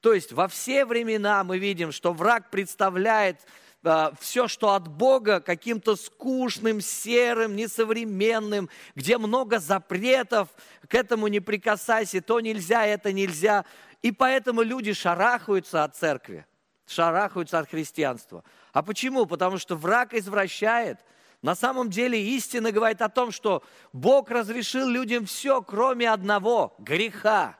То 0.00 0.12
есть 0.12 0.32
во 0.32 0.48
все 0.48 0.84
времена 0.84 1.42
мы 1.44 1.58
видим, 1.58 1.92
что 1.92 2.12
враг 2.12 2.50
представляет 2.50 3.38
э, 3.84 4.10
все, 4.20 4.48
что 4.48 4.74
от 4.74 4.86
Бога, 4.86 5.40
каким-то 5.40 5.96
скучным, 5.96 6.82
серым, 6.82 7.56
несовременным, 7.56 8.68
где 8.94 9.16
много 9.16 9.60
запретов, 9.60 10.50
к 10.86 10.94
этому 10.94 11.28
не 11.28 11.40
прикасайся, 11.40 12.20
то 12.20 12.38
нельзя, 12.38 12.84
это 12.84 13.14
нельзя. 13.14 13.64
И 14.02 14.12
поэтому 14.12 14.60
люди 14.60 14.92
шарахаются 14.92 15.84
от 15.84 15.96
церкви, 15.96 16.44
шарахаются 16.86 17.60
от 17.60 17.70
христианства. 17.70 18.44
А 18.74 18.82
почему? 18.82 19.24
Потому 19.24 19.56
что 19.56 19.74
враг 19.74 20.12
извращает– 20.12 20.98
на 21.42 21.54
самом 21.54 21.88
деле 21.88 22.20
истина 22.20 22.72
говорит 22.72 23.00
о 23.00 23.08
том, 23.08 23.30
что 23.30 23.62
Бог 23.92 24.30
разрешил 24.30 24.88
людям 24.88 25.24
все, 25.24 25.62
кроме 25.62 26.10
одного– 26.10 26.74
греха. 26.78 27.58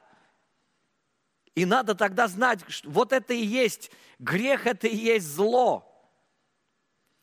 И 1.55 1.65
надо 1.65 1.95
тогда 1.95 2.27
знать, 2.27 2.59
что 2.67 2.89
вот 2.89 3.13
это 3.13 3.33
и 3.33 3.43
есть 3.43 3.91
грех, 4.19 4.67
это 4.67 4.87
и 4.87 4.95
есть 4.95 5.27
зло. 5.27 5.85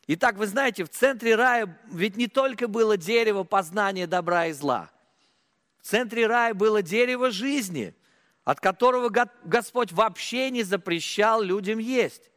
Итак, 0.09 0.37
вы 0.37 0.47
знаете, 0.47 0.85
в 0.85 0.89
центре 0.89 1.35
рая 1.35 1.79
ведь 1.91 2.17
не 2.17 2.27
только 2.27 2.69
было 2.69 2.97
дерево 2.97 3.45
познания 3.45 4.07
добра 4.07 4.47
и 4.47 4.53
зла. 4.53 4.91
В 5.81 5.87
центре 5.87 6.27
рая 6.27 6.55
было 6.55 6.81
дерево 6.81 7.31
жизни, 7.31 7.95
от 8.45 8.61
которого 8.61 9.11
Господь 9.45 9.93
вообще 9.93 10.51
не 10.51 10.63
запрещал 10.63 11.43
людям 11.43 11.79
есть. 11.79 12.31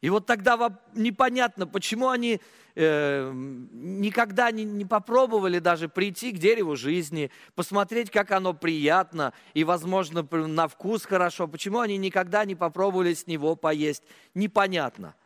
И 0.00 0.10
вот 0.10 0.26
тогда 0.26 0.80
непонятно, 0.94 1.66
почему 1.66 2.08
они 2.08 2.40
э, 2.78 3.32
никогда 3.34 4.50
не, 4.50 4.64
не 4.64 4.84
попробовали 4.84 5.58
даже 5.58 5.88
прийти 5.88 6.32
к 6.32 6.38
дереву 6.38 6.76
жизни, 6.76 7.30
посмотреть, 7.54 8.10
как 8.10 8.30
оно 8.30 8.54
приятно 8.54 9.32
и, 9.52 9.64
возможно, 9.64 10.26
на 10.30 10.68
вкус 10.68 11.04
хорошо. 11.04 11.48
Почему 11.48 11.80
они 11.80 11.96
никогда 11.96 12.44
не 12.44 12.54
попробовали 12.54 13.14
с 13.14 13.26
него 13.26 13.56
поесть? 13.56 14.04
Непонятно. 14.34 15.16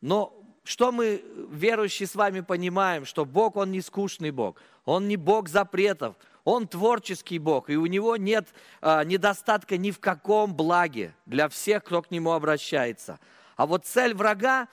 Но 0.00 0.36
что 0.64 0.90
мы, 0.90 1.24
верующие, 1.50 2.06
с 2.06 2.14
вами 2.14 2.40
понимаем, 2.40 3.04
что 3.04 3.24
Бог, 3.24 3.56
Он 3.56 3.70
не 3.70 3.80
скучный 3.80 4.32
Бог, 4.32 4.60
Он 4.84 5.06
не 5.06 5.16
Бог 5.16 5.48
запретов, 5.48 6.16
Он 6.44 6.66
творческий 6.66 7.38
Бог, 7.38 7.70
и 7.70 7.76
у 7.76 7.86
Него 7.86 8.16
нет 8.16 8.48
а, 8.80 9.04
недостатка 9.04 9.76
ни 9.76 9.90
в 9.92 10.00
каком 10.00 10.54
благе 10.54 11.14
для 11.26 11.48
всех, 11.48 11.84
кто 11.84 12.02
к 12.02 12.10
Нему 12.10 12.32
обращается– 12.32 13.20
а 13.60 13.66
вот 13.66 13.84
цель 13.84 14.14
врага 14.14 14.68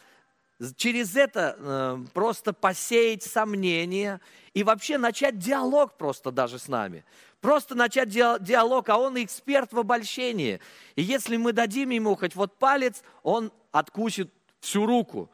через 0.75 1.15
это 1.15 1.55
э, 1.57 1.97
просто 2.13 2.53
посеять 2.53 3.23
сомнения 3.23 4.19
и 4.53 4.63
вообще 4.63 4.97
начать 4.97 5.37
диалог 5.37 5.97
просто 5.97 6.31
даже 6.31 6.57
с 6.57 6.67
нами. 6.67 7.05
Просто 7.41 7.75
начать 7.75 8.09
диалог, 8.09 8.89
а 8.89 8.97
он 8.97 9.21
эксперт 9.23 9.71
в 9.71 9.79
обольщении. 9.79 10.59
И 10.95 11.03
если 11.03 11.37
мы 11.37 11.53
дадим 11.53 11.91
ему 11.91 12.15
хоть 12.15 12.35
вот 12.35 12.57
палец, 12.57 13.03
он 13.21 13.51
откусит 13.71 14.33
всю 14.59 14.85
руку. 14.87 15.29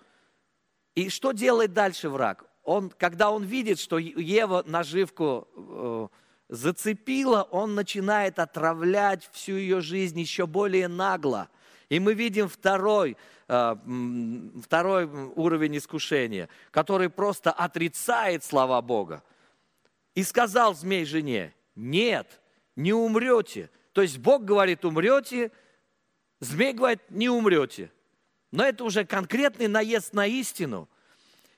И 0.95 1.09
что 1.09 1.31
делает 1.31 1.73
дальше 1.73 2.09
враг? 2.09 2.45
Он, 2.63 2.89
когда 2.89 3.31
он 3.31 3.43
видит, 3.43 3.79
что 3.79 3.97
Ева 3.97 4.63
наживку 4.67 5.47
э, 5.55 6.07
зацепила, 6.49 7.43
он 7.49 7.75
начинает 7.75 8.39
отравлять 8.39 9.29
всю 9.31 9.55
ее 9.55 9.81
жизнь 9.81 10.19
еще 10.19 10.45
более 10.45 10.87
нагло. 10.87 11.49
И 11.89 11.99
мы 11.99 12.13
видим 12.13 12.47
второй 12.47 13.17
второй 14.63 15.05
уровень 15.05 15.77
искушения, 15.77 16.49
который 16.71 17.09
просто 17.09 17.51
отрицает 17.51 18.43
слова 18.43 18.81
Бога. 18.81 19.23
И 20.15 20.23
сказал 20.23 20.75
змей 20.75 21.05
жене, 21.05 21.53
нет, 21.75 22.41
не 22.75 22.93
умрете. 22.93 23.69
То 23.93 24.01
есть 24.01 24.17
Бог 24.17 24.43
говорит, 24.45 24.85
умрете, 24.85 25.51
змей 26.39 26.73
говорит, 26.73 27.01
не 27.09 27.29
умрете. 27.29 27.91
Но 28.51 28.63
это 28.63 28.83
уже 28.83 29.05
конкретный 29.05 29.67
наезд 29.67 30.13
на 30.13 30.27
истину. 30.27 30.87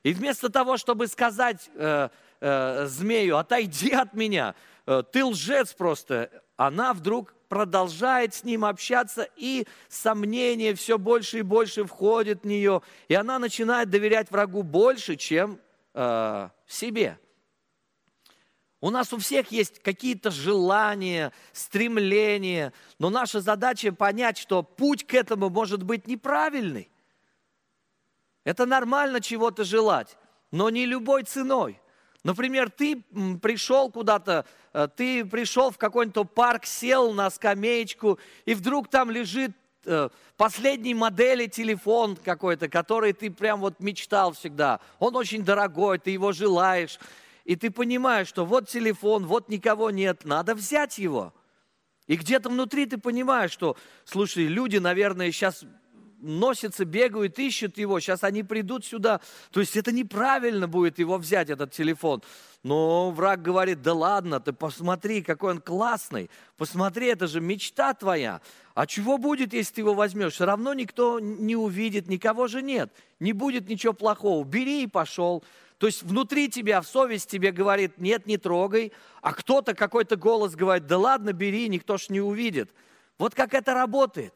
И 0.02 0.12
вместо 0.12 0.48
того, 0.48 0.76
чтобы 0.76 1.08
сказать 1.08 1.68
э, 1.74 2.08
э, 2.40 2.86
змею, 2.86 3.36
отойди 3.36 3.90
от 3.90 4.14
меня, 4.14 4.54
э, 4.86 5.02
ты 5.12 5.24
лжец 5.24 5.74
просто, 5.74 6.30
она 6.56 6.94
вдруг 6.94 7.34
продолжает 7.48 8.34
с 8.34 8.44
ним 8.44 8.64
общаться, 8.64 9.28
и 9.36 9.66
сомнение 9.88 10.74
все 10.74 10.98
больше 10.98 11.40
и 11.40 11.42
больше 11.42 11.84
входит 11.84 12.42
в 12.42 12.46
нее, 12.46 12.82
и 13.08 13.14
она 13.14 13.38
начинает 13.38 13.90
доверять 13.90 14.30
врагу 14.30 14.62
больше, 14.62 15.16
чем 15.16 15.60
э, 15.94 16.48
себе. 16.66 17.18
У 18.80 18.90
нас 18.90 19.12
у 19.12 19.18
всех 19.18 19.50
есть 19.50 19.82
какие-то 19.82 20.30
желания, 20.30 21.32
стремления, 21.52 22.72
но 22.98 23.10
наша 23.10 23.40
задача 23.40 23.92
понять, 23.92 24.38
что 24.38 24.62
путь 24.62 25.06
к 25.06 25.14
этому 25.14 25.48
может 25.48 25.82
быть 25.82 26.06
неправильный. 26.06 26.90
Это 28.44 28.66
нормально 28.66 29.20
чего-то 29.20 29.64
желать, 29.64 30.16
но 30.50 30.70
не 30.70 30.86
любой 30.86 31.24
ценой– 31.24 31.80
Например, 32.26 32.68
ты 32.70 33.04
пришел 33.40 33.88
куда-то, 33.88 34.46
э, 34.72 34.88
ты 34.96 35.24
пришел 35.24 35.70
в 35.70 35.78
какой-нибудь 35.78 36.28
парк, 36.32 36.66
сел 36.66 37.12
на 37.12 37.30
скамеечку, 37.30 38.18
и 38.44 38.54
вдруг 38.54 38.88
там 38.88 39.12
лежит 39.12 39.52
э, 39.84 40.08
последней 40.36 40.92
модели 40.92 41.46
телефон 41.46 42.16
какой-то, 42.16 42.68
который 42.68 43.12
ты 43.12 43.30
прям 43.30 43.60
вот 43.60 43.78
мечтал 43.78 44.32
всегда. 44.32 44.80
Он 44.98 45.14
очень 45.14 45.44
дорогой, 45.44 46.00
ты 46.00 46.10
его 46.10 46.32
желаешь. 46.32 46.98
И 47.44 47.54
ты 47.54 47.70
понимаешь, 47.70 48.26
что 48.26 48.44
вот 48.44 48.68
телефон, 48.68 49.24
вот 49.24 49.48
никого 49.48 49.92
нет, 49.92 50.24
надо 50.24 50.56
взять 50.56 50.98
его. 50.98 51.32
И 52.08 52.16
где-то 52.16 52.48
внутри 52.48 52.86
ты 52.86 52.98
понимаешь, 52.98 53.52
что, 53.52 53.76
слушай, 54.04 54.46
люди, 54.48 54.78
наверное, 54.78 55.30
сейчас 55.30 55.64
носятся, 56.26 56.84
бегают, 56.84 57.38
ищут 57.38 57.78
его, 57.78 58.00
сейчас 58.00 58.24
они 58.24 58.42
придут 58.42 58.84
сюда. 58.84 59.20
То 59.50 59.60
есть 59.60 59.76
это 59.76 59.92
неправильно 59.92 60.68
будет 60.68 60.98
его 60.98 61.16
взять, 61.18 61.50
этот 61.50 61.72
телефон. 61.72 62.22
Но 62.62 63.10
враг 63.12 63.42
говорит, 63.42 63.82
да 63.82 63.94
ладно, 63.94 64.40
ты 64.40 64.52
посмотри, 64.52 65.22
какой 65.22 65.52
он 65.52 65.60
классный, 65.60 66.28
посмотри, 66.56 67.06
это 67.06 67.26
же 67.28 67.40
мечта 67.40 67.94
твоя. 67.94 68.40
А 68.74 68.86
чего 68.86 69.18
будет, 69.18 69.52
если 69.52 69.74
ты 69.74 69.80
его 69.82 69.94
возьмешь? 69.94 70.34
Все 70.34 70.46
равно 70.46 70.74
никто 70.74 71.20
не 71.20 71.54
увидит, 71.54 72.08
никого 72.08 72.48
же 72.48 72.62
нет, 72.62 72.92
не 73.20 73.32
будет 73.32 73.68
ничего 73.68 73.92
плохого. 73.92 74.44
Бери 74.44 74.82
и 74.82 74.86
пошел. 74.88 75.44
То 75.78 75.86
есть 75.86 76.02
внутри 76.02 76.48
тебя, 76.48 76.80
в 76.80 76.86
совесть 76.86 77.30
тебе 77.30 77.52
говорит, 77.52 77.98
нет, 77.98 78.26
не 78.26 78.38
трогай, 78.38 78.92
а 79.20 79.32
кто-то, 79.32 79.74
какой-то 79.74 80.16
голос 80.16 80.54
говорит, 80.54 80.86
да 80.86 80.98
ладно, 80.98 81.32
бери, 81.32 81.68
никто 81.68 81.98
ж 81.98 82.08
не 82.08 82.20
увидит. 82.20 82.70
Вот 83.18 83.34
как 83.34 83.54
это 83.54 83.74
работает. 83.74 84.34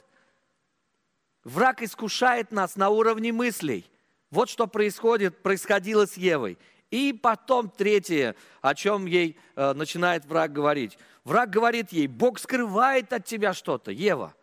Враг 1.45 1.83
искушает 1.83 2.53
нас 2.53 2.77
на 2.77 2.91
уровне 2.91 3.33
мыслей. 3.33 3.85
Вот 4.31 4.49
что 4.49 4.67
происходит, 4.67 5.43
происходило 5.43 6.07
с 6.07 6.17
Евой. 6.17 6.59
И 6.91 7.13
потом 7.13 7.71
третье, 7.71 8.35
о 8.61 8.75
чем 8.75 9.07
ей 9.07 9.39
э, 9.55 9.73
начинает 9.75 10.25
враг 10.25 10.53
говорить. 10.53 10.99
Враг 11.25 11.51
говорит 11.51 11.93
ей, 11.93 12.09
Бог 12.09 12.39
скрывает 12.39 13.13
от 13.13 13.25
тебя 13.25 13.55
что-то, 13.55 13.93
Ева. 13.93 14.35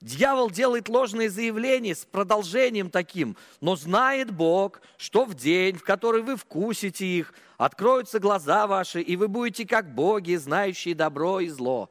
Дьявол 0.00 0.50
делает 0.50 0.88
ложные 0.88 1.28
заявления 1.28 1.94
с 1.94 2.04
продолжением 2.04 2.88
таким, 2.88 3.36
но 3.60 3.74
знает 3.74 4.30
Бог, 4.30 4.80
что 4.96 5.24
в 5.24 5.34
день, 5.34 5.76
в 5.76 5.82
который 5.82 6.22
вы 6.22 6.36
вкусите 6.36 7.04
их, 7.04 7.34
откроются 7.56 8.20
глаза 8.20 8.68
ваши, 8.68 9.00
и 9.00 9.16
вы 9.16 9.26
будете 9.26 9.66
как 9.66 9.92
боги, 9.92 10.36
знающие 10.36 10.94
добро 10.94 11.40
и 11.40 11.48
зло. 11.48 11.90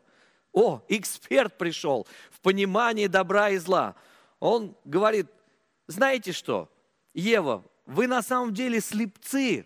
О, 0.53 0.81
эксперт 0.87 1.57
пришел 1.57 2.07
в 2.31 2.39
понимании 2.39 3.07
добра 3.07 3.49
и 3.49 3.57
зла. 3.57 3.95
Он 4.39 4.75
говорит, 4.85 5.27
знаете 5.87 6.31
что, 6.31 6.69
Ева, 7.13 7.63
вы 7.85 8.07
на 8.07 8.21
самом 8.21 8.53
деле 8.53 8.79
слепцы. 8.81 9.65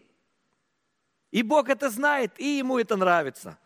И 1.32 1.44
Бог 1.44 1.70
это 1.70 1.90
знает, 1.90 2.40
и 2.40 2.58
ему 2.58 2.78
это 2.80 2.96
нравится. 2.96 3.58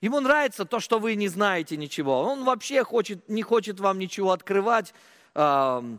Ему 0.00 0.20
нравится 0.20 0.64
то, 0.64 0.80
что 0.80 0.98
вы 0.98 1.14
не 1.14 1.28
знаете 1.28 1.76
ничего. 1.76 2.22
Он 2.22 2.44
вообще 2.44 2.84
хочет, 2.84 3.28
не 3.28 3.42
хочет 3.42 3.80
вам 3.80 3.98
ничего 3.98 4.32
открывать. 4.32 4.92
И 5.34 5.98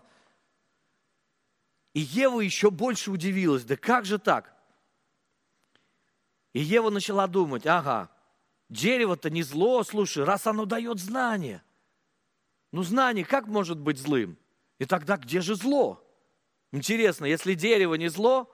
Ева 1.93 2.39
еще 2.41 2.69
больше 2.69 3.09
удивилась. 3.09 3.63
Да 3.63 3.75
как 3.75 4.05
же 4.05 4.19
так? 4.19 4.53
И 6.53 6.59
Ева 6.59 6.89
начала 6.89 7.25
думать, 7.27 7.65
ага, 7.65 8.11
дерево-то 8.69 9.29
не 9.29 9.43
зло, 9.43 9.83
слушай, 9.83 10.23
раз 10.23 10.45
оно 10.45 10.65
дает 10.65 10.99
знание. 10.99 11.63
Ну, 12.75 12.83
знание 12.83 13.23
как 13.23 13.47
может 13.47 13.79
быть 13.79 13.97
злым? 13.97 14.37
И 14.79 14.85
тогда 14.85 15.15
где 15.15 15.39
же 15.39 15.55
зло? 15.55 16.05
Интересно, 16.73 17.23
если 17.23 17.53
дерево 17.53 17.93
не 17.93 18.09
зло, 18.09 18.53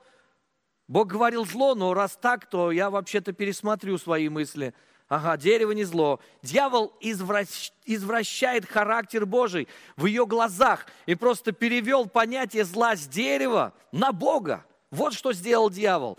Бог 0.88 1.08
говорил 1.08 1.44
зло, 1.44 1.74
но 1.74 1.96
раз 1.96 2.20
так, 2.22 2.48
то 2.48 2.72
я 2.72 2.92
вообще-то 2.92 3.34
пересмотрю 3.34 3.98
свои 3.98 4.30
мысли– 4.30 4.76
Ага, 5.12 5.36
дерево 5.36 5.74
не 5.74 5.84
зло. 5.84 6.22
Дьявол 6.42 6.94
извращ... 7.02 7.72
извращает 7.84 8.66
характер 8.66 9.26
Божий 9.26 9.68
в 9.98 10.06
ее 10.06 10.26
глазах 10.26 10.86
и 11.06 11.16
просто 11.16 11.52
перевел 11.52 12.06
понятие 12.06 12.64
зла 12.64 12.96
с 12.96 13.08
дерева 13.08 13.74
на 13.92 14.14
Бога. 14.14 14.66
Вот 14.90 15.14
что 15.14 15.34
сделал 15.34 15.70
дьявол. 15.70 16.18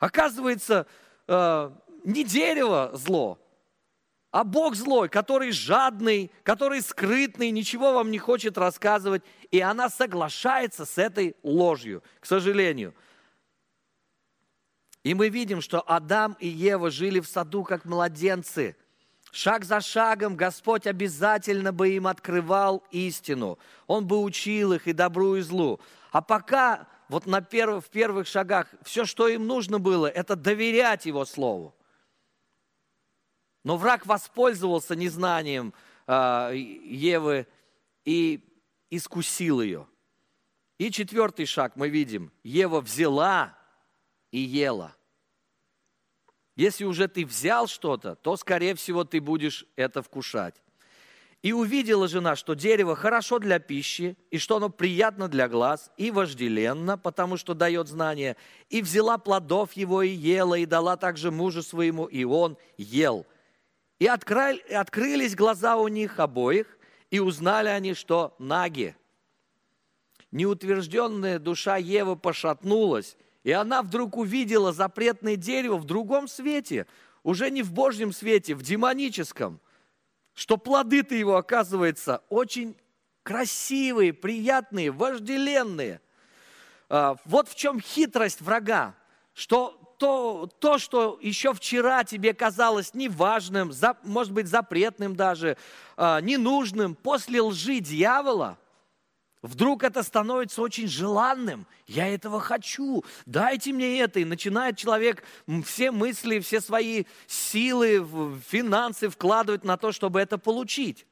Оказывается, 0.00 0.88
э, 1.28 1.70
не 2.02 2.24
дерево 2.24 2.90
зло, 2.94 3.38
а 4.32 4.44
Бог 4.44 4.74
злой, 4.74 5.10
который 5.10 5.52
жадный, 5.52 6.32
который 6.42 6.80
скрытный, 6.80 7.50
ничего 7.50 7.92
вам 7.92 8.10
не 8.10 8.18
хочет 8.18 8.56
рассказывать. 8.56 9.22
И 9.50 9.60
она 9.60 9.90
соглашается 9.90 10.86
с 10.86 10.96
этой 10.96 11.36
ложью, 11.42 12.02
к 12.18 12.24
сожалению. 12.24 12.94
И 15.04 15.12
мы 15.12 15.28
видим, 15.28 15.60
что 15.60 15.82
Адам 15.86 16.34
и 16.40 16.48
Ева 16.48 16.90
жили 16.90 17.20
в 17.20 17.28
саду 17.28 17.62
как 17.62 17.84
младенцы. 17.84 18.74
Шаг 19.32 19.64
за 19.66 19.82
шагом 19.82 20.34
Господь 20.34 20.86
обязательно 20.86 21.70
бы 21.70 21.90
им 21.90 22.06
открывал 22.06 22.82
истину. 22.90 23.58
Он 23.86 24.06
бы 24.06 24.18
учил 24.22 24.72
их 24.72 24.88
и 24.88 24.94
добру, 24.94 25.36
и 25.36 25.42
злу. 25.42 25.78
А 26.10 26.22
пока 26.22 26.88
вот 27.08 27.26
на 27.26 27.42
перв, 27.42 27.84
в 27.84 27.90
первых 27.90 28.26
шагах 28.26 28.68
все, 28.82 29.04
что 29.04 29.28
им 29.28 29.46
нужно 29.46 29.78
было, 29.78 30.06
это 30.06 30.36
доверять 30.36 31.04
Его 31.04 31.26
Слову. 31.26 31.74
Но 33.64 33.76
враг 33.76 34.06
воспользовался 34.06 34.96
незнанием 34.96 35.72
э, 36.06 36.52
Евы 36.54 37.46
и 38.04 38.40
искусил 38.90 39.60
ее. 39.60 39.86
И 40.78 40.90
четвертый 40.90 41.46
шаг 41.46 41.76
мы 41.76 41.88
видим. 41.88 42.32
Ева 42.42 42.80
взяла 42.80 43.56
и 44.32 44.38
ела. 44.38 44.96
Если 46.56 46.84
уже 46.84 47.08
ты 47.08 47.24
взял 47.24 47.66
что-то, 47.66 48.16
то, 48.16 48.36
скорее 48.36 48.74
всего, 48.74 49.04
ты 49.04 49.20
будешь 49.20 49.64
это 49.76 50.02
вкушать. 50.02 50.56
И 51.40 51.52
увидела 51.52 52.06
жена, 52.06 52.36
что 52.36 52.54
дерево 52.54 52.94
хорошо 52.94 53.38
для 53.38 53.58
пищи, 53.58 54.16
и 54.30 54.38
что 54.38 54.56
оно 54.56 54.68
приятно 54.68 55.28
для 55.28 55.48
глаз, 55.48 55.90
и 55.96 56.10
вожделенно, 56.10 56.96
потому 56.98 57.36
что 57.36 57.54
дает 57.54 57.88
знания, 57.88 58.36
и 58.68 58.80
взяла 58.82 59.18
плодов 59.18 59.72
его 59.72 60.02
и 60.02 60.10
ела, 60.10 60.56
и 60.56 60.66
дала 60.66 60.96
также 60.96 61.30
мужу 61.30 61.62
своему, 61.62 62.04
и 62.04 62.22
он 62.24 62.56
ел. 62.76 63.26
И 64.02 64.06
открылись 64.06 65.36
глаза 65.36 65.76
у 65.76 65.86
них 65.86 66.18
обоих, 66.18 66.76
и 67.12 67.20
узнали 67.20 67.68
они, 67.68 67.94
что 67.94 68.34
наги. 68.40 68.96
Неутвержденная 70.32 71.38
душа 71.38 71.76
Евы 71.76 72.16
пошатнулась, 72.16 73.16
и 73.44 73.52
она 73.52 73.80
вдруг 73.80 74.16
увидела 74.16 74.72
запретное 74.72 75.36
дерево 75.36 75.76
в 75.76 75.84
другом 75.84 76.26
свете, 76.26 76.88
уже 77.22 77.48
не 77.48 77.62
в 77.62 77.70
Божьем 77.72 78.12
свете, 78.12 78.56
в 78.56 78.62
демоническом. 78.62 79.60
Что 80.34 80.56
плоды-то 80.56 81.14
его, 81.14 81.36
оказывается, 81.36 82.24
очень 82.28 82.74
красивые, 83.22 84.12
приятные, 84.12 84.90
вожделенные. 84.90 86.00
А, 86.88 87.14
вот 87.24 87.48
в 87.48 87.54
чем 87.54 87.80
хитрость 87.80 88.40
врага, 88.40 88.96
что 89.32 89.78
то, 90.02 90.50
то, 90.58 90.78
что 90.78 91.16
еще 91.22 91.54
вчера 91.54 92.02
тебе 92.02 92.34
казалось 92.34 92.92
неважным, 92.92 93.70
может 94.02 94.32
быть, 94.32 94.48
запретным 94.48 95.14
даже, 95.14 95.56
а, 95.96 96.20
ненужным, 96.20 96.96
после 96.96 97.40
лжи 97.40 97.78
дьявола– 97.78 98.58
Вдруг 99.42 99.82
это 99.82 100.04
становится 100.04 100.62
очень 100.62 100.86
желанным. 100.86 101.66
Я 101.88 102.06
этого 102.06 102.38
хочу. 102.38 103.04
Дайте 103.26 103.72
мне 103.72 103.98
это. 103.98 104.20
И 104.20 104.24
начинает 104.24 104.76
человек 104.76 105.24
все 105.64 105.90
мысли, 105.90 106.38
все 106.38 106.60
свои 106.60 107.06
силы, 107.26 108.06
финансы 108.46 109.08
вкладывать 109.08 109.64
на 109.64 109.76
то, 109.76 109.90
чтобы 109.90 110.20
это 110.20 110.38
получить. 110.38 111.06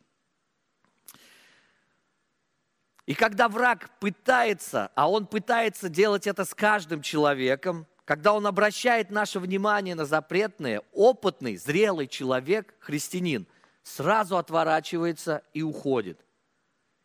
И 3.06 3.14
когда 3.14 3.48
враг 3.48 3.90
пытается, 3.98 4.92
а 4.94 5.10
он 5.10 5.26
пытается 5.26 5.88
делать 5.88 6.28
это 6.28 6.44
с 6.44 6.54
каждым 6.54 7.02
человеком, 7.02 7.84
когда 8.10 8.32
он 8.32 8.44
обращает 8.44 9.10
наше 9.10 9.38
внимание 9.38 9.94
на 9.94 10.04
запретное, 10.04 10.82
опытный, 10.92 11.56
зрелый 11.56 12.08
человек, 12.08 12.74
христианин, 12.80 13.46
сразу 13.84 14.36
отворачивается 14.36 15.44
и 15.54 15.62
уходит– 15.62 16.18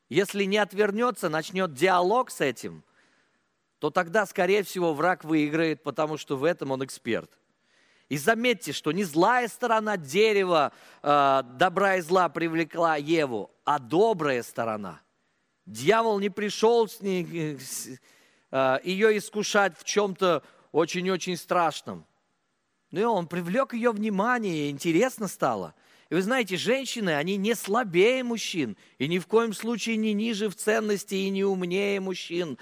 если 0.10 0.44
не 0.44 0.58
отвернется, 0.58 1.30
начнет 1.30 1.74
диалог 1.74 2.30
с 2.30 2.42
этим, 2.42 2.84
то 3.80 3.90
тогда, 3.90 4.26
скорее 4.26 4.64
всего, 4.64 4.94
враг 4.94 5.24
выиграет, 5.24 5.84
потому 5.84 6.18
что 6.18 6.38
в 6.38 6.44
этом 6.44 6.72
он 6.72 6.84
эксперт. 6.86 7.32
И 8.08 8.18
заметьте, 8.18 8.72
что 8.72 8.92
не 8.92 9.04
злая 9.04 9.48
сторона 9.48 9.98
дерева 9.98 10.72
э, 11.02 11.42
добра 11.56 11.96
и 11.96 12.02
зла 12.02 12.30
привлекла 12.30 12.98
Еву, 12.98 13.50
а 13.64 13.80
добрая 13.80 14.44
сторона. 14.44 15.02
Дьявол 15.66 16.20
не 16.20 16.30
пришел 16.30 16.88
с 16.88 17.02
ней, 17.02 17.58
э, 18.52 18.80
ее 18.84 19.18
искушать 19.18 19.76
в 19.76 19.84
чем-то 19.84 20.44
очень-очень 20.76 21.38
страшном. 21.38 22.06
Ну 22.92 23.00
и 23.00 23.04
он 23.04 23.28
привлек 23.28 23.74
ее 23.74 23.92
внимание, 23.92 24.68
и 24.68 24.70
интересно 24.70 25.28
стало– 25.28 25.74
и 26.10 26.14
вы 26.14 26.22
знаете, 26.22 26.56
женщины, 26.56 27.16
они 27.16 27.36
не 27.36 27.56
слабее 27.56 28.24
мужчин, 28.24 28.78
и 29.00 29.08
ни 29.08 29.18
в 29.18 29.26
коем 29.26 29.54
случае 29.54 29.98
не 29.98 30.14
ниже 30.14 30.50
в 30.50 30.56
ценности 30.56 31.16
и 31.16 31.30
не 31.30 31.44
умнее 31.44 32.00
мужчин. 32.00 32.60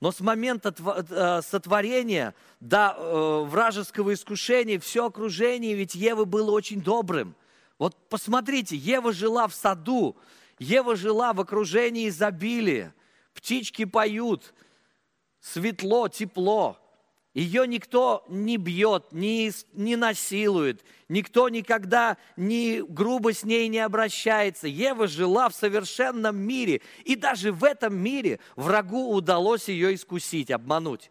Но 0.00 0.12
с 0.12 0.20
момента 0.20 0.72
э, 0.78 1.42
сотворения 1.42 2.34
до 2.60 2.94
э, 2.96 3.44
вражеского 3.48 4.14
искушения 4.14 4.78
все 4.78 5.06
окружение 5.06 5.74
ведь 5.74 5.94
Евы 5.94 6.24
было 6.24 6.52
очень 6.52 6.80
добрым. 6.82 7.34
Вот 7.78 7.96
посмотрите, 8.08 8.76
Ева 8.76 9.12
жила 9.12 9.48
в 9.48 9.54
саду, 9.54 10.16
Ева 10.60 10.94
жила 10.94 11.32
в 11.32 11.40
окружении 11.40 12.08
изобилия, 12.08 12.94
птички 13.32 13.84
поют, 13.84 14.54
светло, 15.40 16.06
тепло– 16.08 16.78
ее 17.34 17.66
никто 17.66 18.24
не 18.28 18.56
бьет, 18.56 19.12
не, 19.12 19.50
не 19.72 19.96
насилует, 19.96 20.84
никто 21.08 21.48
никогда 21.48 22.16
не 22.36 22.80
грубо 22.80 23.32
с 23.32 23.42
ней 23.42 23.66
не 23.66 23.80
обращается. 23.80 24.68
Ева 24.68 25.08
жила 25.08 25.48
в 25.48 25.54
совершенном 25.54 26.36
мире, 26.36 26.80
и 27.04 27.16
даже 27.16 27.50
в 27.50 27.64
этом 27.64 27.96
мире 27.96 28.38
врагу 28.54 29.12
удалось 29.12 29.68
ее 29.68 29.94
искусить, 29.94 30.52
обмануть. 30.52 31.10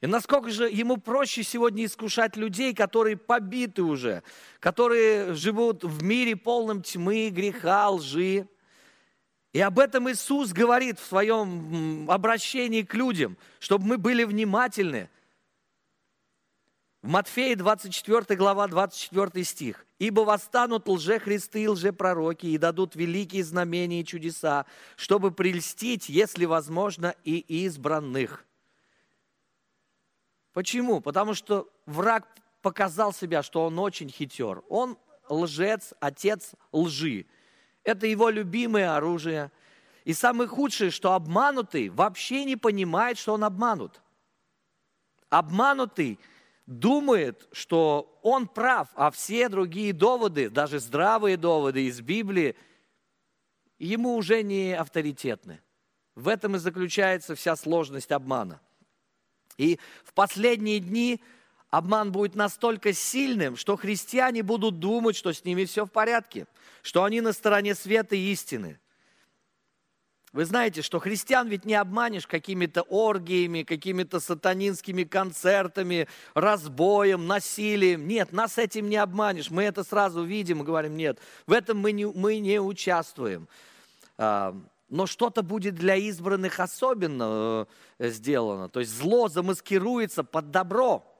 И 0.00 0.06
насколько 0.08 0.50
же 0.50 0.68
ему 0.68 0.96
проще 0.96 1.44
сегодня 1.44 1.84
искушать 1.84 2.36
людей, 2.36 2.74
которые 2.74 3.16
побиты 3.16 3.82
уже, 3.82 4.24
которые 4.58 5.34
живут 5.34 5.84
в 5.84 6.02
мире 6.02 6.34
полном 6.34 6.82
тьмы, 6.82 7.30
греха, 7.30 7.88
лжи. 7.90 8.48
И 9.54 9.60
об 9.60 9.78
этом 9.78 10.10
Иисус 10.10 10.52
говорит 10.52 10.98
в 10.98 11.06
своем 11.06 12.10
обращении 12.10 12.82
к 12.82 12.92
людям, 12.92 13.38
чтобы 13.60 13.86
мы 13.86 13.98
были 13.98 14.24
внимательны. 14.24 15.08
В 17.02 17.08
Матфея 17.08 17.54
24 17.54 18.36
глава, 18.36 18.66
24 18.66 19.44
стих. 19.44 19.86
«Ибо 20.00 20.22
восстанут 20.22 20.88
лжехристы 20.88 21.62
и 21.62 21.68
лжепророки 21.68 22.46
и 22.46 22.58
дадут 22.58 22.96
великие 22.96 23.44
знамения 23.44 24.00
и 24.00 24.04
чудеса, 24.04 24.66
чтобы 24.96 25.30
прельстить, 25.30 26.08
если 26.08 26.46
возможно, 26.46 27.14
и 27.22 27.38
избранных». 27.64 28.44
Почему? 30.52 31.00
Потому 31.00 31.32
что 31.32 31.70
враг 31.86 32.26
показал 32.60 33.12
себя, 33.12 33.44
что 33.44 33.64
он 33.64 33.78
очень 33.78 34.10
хитер. 34.10 34.62
Он 34.68 34.98
лжец, 35.28 35.94
отец 36.00 36.54
лжи. 36.72 37.26
Это 37.84 38.06
его 38.06 38.30
любимое 38.30 38.96
оружие. 38.96 39.52
И 40.04 40.12
самое 40.12 40.48
худшее, 40.48 40.90
что 40.90 41.12
обманутый 41.12 41.88
вообще 41.88 42.44
не 42.44 42.56
понимает, 42.56 43.18
что 43.18 43.34
он 43.34 43.44
обманут. 43.44 44.00
Обманутый– 45.30 46.18
думает, 46.66 47.46
что 47.52 48.18
он 48.22 48.48
прав, 48.48 48.88
а 48.94 49.10
все 49.10 49.48
другие 49.48 49.92
доводы, 49.92 50.48
даже 50.48 50.78
здравые 50.78 51.36
доводы 51.36 51.86
из 51.86 52.00
Библии, 52.00 52.56
ему 53.78 54.16
уже 54.16 54.42
не 54.42 54.72
авторитетны. 54.72 55.60
В 56.14 56.28
этом 56.28 56.56
и 56.56 56.58
заключается 56.58 57.34
вся 57.34 57.56
сложность 57.56 58.12
обмана. 58.12 58.60
И 59.56 59.78
в 60.04 60.14
последние 60.14 60.80
дни 60.80 61.20
обман 61.76 62.12
будет 62.12 62.34
настолько 62.34 62.92
сильным, 62.92 63.56
что 63.56 63.76
христиане 63.76 64.42
будут 64.42 64.78
думать, 64.78 65.16
что 65.16 65.32
с 65.32 65.44
ними 65.44 65.64
все 65.64 65.84
в 65.86 65.90
порядке, 65.90 66.46
что 66.82 67.04
они 67.04 67.20
на 67.20 67.32
стороне 67.32 67.74
света 67.74 68.16
и 68.16 68.32
истины. 68.32 68.78
Вы 70.32 70.44
знаете, 70.46 70.82
что 70.82 70.98
христиан 70.98 71.46
ведь 71.48 71.64
не 71.64 71.76
обманешь 71.76 72.26
какими-то 72.26 72.82
оргиями, 72.82 73.62
какими-то 73.62 74.18
сатанинскими 74.18 75.04
концертами, 75.04 76.08
разбоем, 76.34 77.28
насилием. 77.28 78.08
Нет, 78.08 78.32
нас 78.32 78.58
этим 78.58 78.88
не 78.88 78.96
обманешь. 78.96 79.50
Мы 79.50 79.62
это 79.62 79.84
сразу 79.84 80.24
видим 80.24 80.62
и 80.62 80.64
говорим, 80.64 80.96
нет, 80.96 81.20
в 81.46 81.52
этом 81.52 81.78
мы 81.78 81.92
не, 81.92 82.04
мы 82.04 82.38
не 82.40 82.60
участвуем. 82.60 83.46
А, 84.18 84.56
но 84.88 85.06
что-то 85.06 85.42
будет 85.42 85.76
для 85.76 85.94
избранных 85.94 86.58
особенно 86.58 87.68
э, 87.98 88.08
сделано. 88.10 88.68
То 88.68 88.80
есть 88.80 88.92
зло 88.92 89.28
замаскируется 89.28 90.24
под 90.24 90.50
добро. 90.50 91.13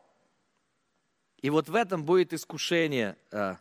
И 1.44 1.50
вот 1.50 1.68
в 1.68 1.74
этом 1.74 2.04
будет 2.04 2.32
искушение. 2.32 3.18
2 3.30 3.58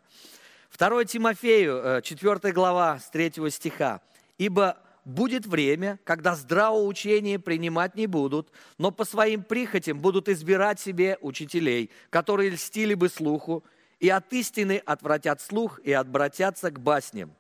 а. 0.80 1.06
Тимофею, 1.06 2.02
4 2.02 2.40
э, 2.42 2.52
глава, 2.54 2.98
с 2.98 3.10
3 3.10 3.50
стиха. 3.50 4.00
«Ибо 4.38 4.78
будет 5.04 5.46
время, 5.46 6.00
когда 6.06 6.34
здравого 6.34 6.86
учения 6.86 7.40
принимать 7.40 7.96
не 7.96 8.08
будут, 8.08 8.54
но 8.78 8.92
по 8.92 9.04
своим 9.04 9.44
прихотям 9.44 10.00
будут 10.00 10.30
избирать 10.30 10.80
себе 10.80 11.18
учителей, 11.20 11.92
которые 12.10 12.52
льстили 12.52 12.94
бы 12.94 13.10
слуху, 13.10 13.66
и 14.00 14.08
от 14.08 14.32
истины 14.32 14.82
отвратят 14.86 15.42
слух 15.42 15.80
и 15.80 15.92
отбратятся 15.92 16.72
к 16.72 16.80
басням. 16.80 17.36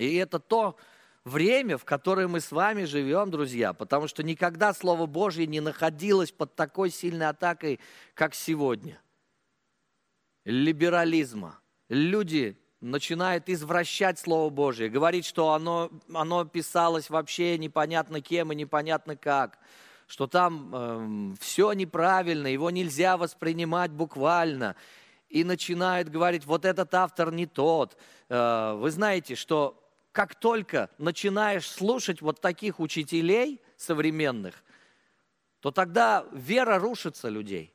И 0.00 0.16
это 0.16 0.40
то 0.40 0.76
время, 1.28 1.78
в 1.78 1.84
которое 1.84 2.26
мы 2.26 2.40
с 2.40 2.50
вами 2.50 2.84
живем, 2.84 3.30
друзья, 3.30 3.72
потому 3.72 4.08
что 4.08 4.22
никогда 4.22 4.74
Слово 4.74 5.06
Божье 5.06 5.46
не 5.46 5.60
находилось 5.60 6.32
под 6.32 6.56
такой 6.56 6.90
сильной 6.90 7.28
атакой, 7.28 7.78
как 8.14 8.34
сегодня. 8.34 9.00
Либерализма. 10.44 11.60
Люди 11.88 12.58
начинает 12.80 13.48
извращать 13.48 14.18
Слово 14.18 14.50
Божие, 14.50 14.88
говорить, 14.88 15.24
что 15.26 15.52
оно, 15.52 15.90
оно 16.12 16.44
писалось 16.44 17.10
вообще 17.10 17.58
непонятно 17.58 18.20
кем 18.20 18.52
и 18.52 18.56
непонятно 18.56 19.16
как, 19.16 19.58
что 20.06 20.26
там 20.26 20.74
эм, 20.74 21.36
все 21.40 21.72
неправильно, 21.72 22.46
его 22.46 22.70
нельзя 22.70 23.16
воспринимать 23.16 23.90
буквально. 23.90 24.76
И 25.28 25.44
начинают 25.44 26.08
говорить, 26.08 26.46
вот 26.46 26.64
этот 26.64 26.94
автор 26.94 27.30
не 27.32 27.44
тот. 27.44 27.98
Э, 28.30 28.74
вы 28.78 28.90
знаете, 28.90 29.34
что 29.34 29.87
как 30.18 30.34
только 30.34 30.90
начинаешь 30.98 31.70
слушать 31.70 32.22
вот 32.22 32.40
таких 32.40 32.80
учителей 32.80 33.62
современных, 33.76 34.64
то 35.60 35.70
тогда 35.70 36.26
вера 36.32 36.80
рушится 36.80 37.28
людей. 37.28 37.72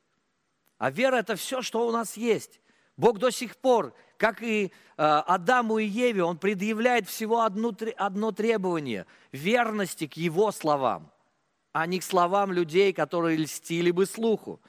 А 0.78 0.92
вера 0.92 1.16
это 1.16 1.38
все, 1.38 1.62
что 1.62 1.88
у 1.88 1.92
нас 1.94 2.18
есть. 2.18 2.60
Бог 2.98 3.18
до 3.18 3.30
сих 3.30 3.56
пор 3.56 3.96
как 4.18 4.44
и 4.44 4.66
э, 4.66 4.70
Адаму 4.98 5.78
и 5.78 5.86
Еве, 5.86 6.26
он 6.26 6.38
предъявляет 6.38 7.08
всего 7.08 7.44
одно, 7.44 7.74
одно 7.96 8.34
требование– 8.34 9.06
верности 9.32 10.06
к 10.08 10.18
его 10.18 10.52
словам, 10.52 11.14
а 11.72 11.88
не 11.88 12.02
к 12.02 12.04
словам 12.04 12.52
людей, 12.52 12.92
которые 12.92 13.38
льстили 13.38 13.92
бы 13.92 14.06
слуху. 14.06 14.60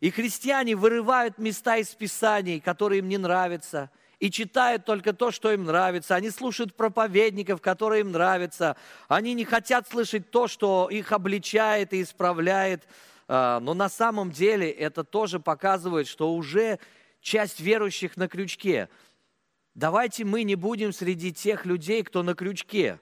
И 0.00 0.10
христиане 0.10 0.74
вырывают 0.74 1.38
места 1.38 1.76
из 1.76 1.94
Писаний, 1.94 2.58
которые 2.58 2.98
им 2.98 3.08
не 3.08 3.18
нравятся, 3.18 3.90
и 4.22 4.30
читают 4.30 4.84
только 4.84 5.12
то, 5.12 5.32
что 5.32 5.52
им 5.52 5.64
нравится. 5.64 6.14
Они 6.14 6.30
слушают 6.30 6.76
проповедников, 6.76 7.60
которые 7.60 8.02
им 8.02 8.12
нравятся. 8.12 8.76
Они 9.08 9.34
не 9.34 9.44
хотят 9.44 9.88
слышать 9.88 10.30
то, 10.30 10.46
что 10.46 10.88
их 10.88 11.10
обличает 11.10 11.92
и 11.92 12.02
исправляет. 12.02 12.84
Э, 13.26 13.58
но 13.60 13.74
на 13.74 13.88
самом 13.88 14.30
деле 14.30 14.70
это 14.70 15.02
тоже 15.02 15.40
показывает, 15.40 16.06
что 16.06 16.32
уже 16.34 16.78
часть 17.20 17.58
верующих 17.58 18.16
на 18.16 18.28
крючке. 18.28 18.88
Давайте 19.74 20.24
мы 20.24 20.44
не 20.44 20.54
будем 20.54 20.92
среди 20.92 21.32
тех 21.32 21.66
людей, 21.66 22.04
кто 22.04 22.22
на 22.22 22.36
крючке. 22.36 23.00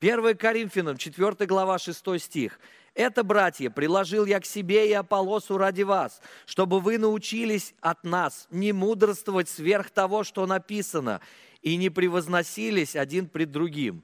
1 0.00 0.38
Коринфянам, 0.38 0.96
4 0.96 1.44
глава, 1.44 1.78
6 1.78 2.18
стих. 2.18 2.58
«Это, 2.94 3.24
братья, 3.24 3.70
приложил 3.70 4.26
я 4.26 4.40
к 4.40 4.44
себе 4.44 4.88
и 4.88 4.92
Аполосу 4.92 5.58
ради 5.58 5.82
вас, 5.82 6.20
чтобы 6.46 6.80
вы 6.80 6.98
научились 6.98 7.74
от 7.80 8.04
нас 8.04 8.46
не 8.50 8.72
мудрствовать 8.72 9.48
сверх 9.48 9.90
того, 9.90 10.24
что 10.24 10.46
написано, 10.46 11.20
и 11.62 11.76
не 11.76 11.90
превозносились 11.90 12.96
один 12.96 13.28
пред 13.28 13.50
другим». 13.50 14.02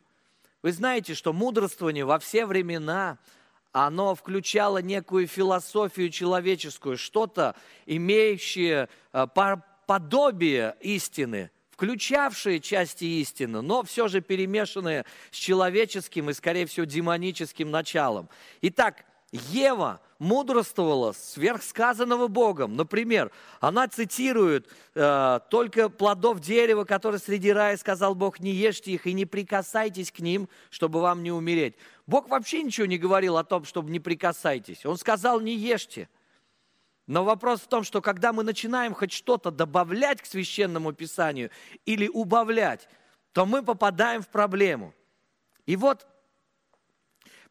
Вы 0.63 0.73
знаете, 0.73 1.15
что 1.15 1.33
мудрствование 1.33 2.05
во 2.05 2.19
все 2.19 2.47
времена– 2.47 3.19
оно 3.73 4.15
включало 4.15 4.79
некую 4.79 5.27
философию 5.27 6.11
человеческую, 6.11 6.97
что-то, 6.97 7.55
имеющее 7.87 8.89
э, 9.13 9.27
подобие 9.87 10.77
истины, 10.81 11.51
включавшие 11.79 12.59
части 12.59 13.05
истины, 13.05 13.63
но 13.63 13.85
все 13.85 14.09
же 14.09 14.21
перемешанные 14.21 15.05
с 15.31 15.37
человеческим 15.37 16.29
и, 16.29 16.33
скорее 16.33 16.67
всего, 16.67 16.85
демоническим 16.85 17.71
началом. 17.71 18.29
Итак, 18.63 19.05
Ева 19.31 20.01
мудрствовала 20.19 21.13
сверхсказанного 21.13 22.27
Богом. 22.27 22.75
Например, 22.75 23.31
она 23.61 23.87
цитирует 23.87 24.69
э, 24.97 25.39
«Только 25.51 25.89
плодов 25.89 26.41
дерева, 26.41 26.83
которые 26.83 27.21
среди 27.21 27.53
рая, 27.53 27.77
сказал 27.77 28.17
Бог, 28.17 28.41
не 28.41 28.51
ешьте 28.51 28.91
их 28.91 29.07
и 29.07 29.13
не 29.13 29.25
прикасайтесь 29.25 30.11
к 30.11 30.19
ним, 30.19 30.49
чтобы 30.71 31.01
вам 31.01 31.23
не 31.23 31.31
умереть». 31.31 31.77
Бог 32.09 32.29
вообще 32.29 32.65
ничего 32.65 32.89
не 32.89 32.99
говорил 32.99 33.37
о 33.37 33.45
том, 33.45 33.65
чтобы 33.65 33.93
не 33.93 34.01
прикасайтесь. 34.01 34.85
Он 34.85 34.99
сказал 34.99 35.41
«не 35.41 35.55
ешьте». 35.55 36.09
Но 37.09 37.25
вопрос 37.25 37.63
в 37.63 37.69
том, 37.69 37.85
что 37.85 38.03
когда 38.03 38.35
мы 38.35 38.45
начинаем 38.45 38.95
хоть 38.95 39.13
что-то 39.13 39.51
добавлять 39.51 40.21
к 40.21 40.27
священному 40.27 40.93
писанию 40.93 41.51
или 41.87 42.07
убавлять, 42.07 42.87
то 43.33 43.47
мы 43.47 43.63
попадаем 43.63 44.23
в 44.23 44.29
проблему. 44.29 44.95
И 45.67 45.75
вот 45.75 46.07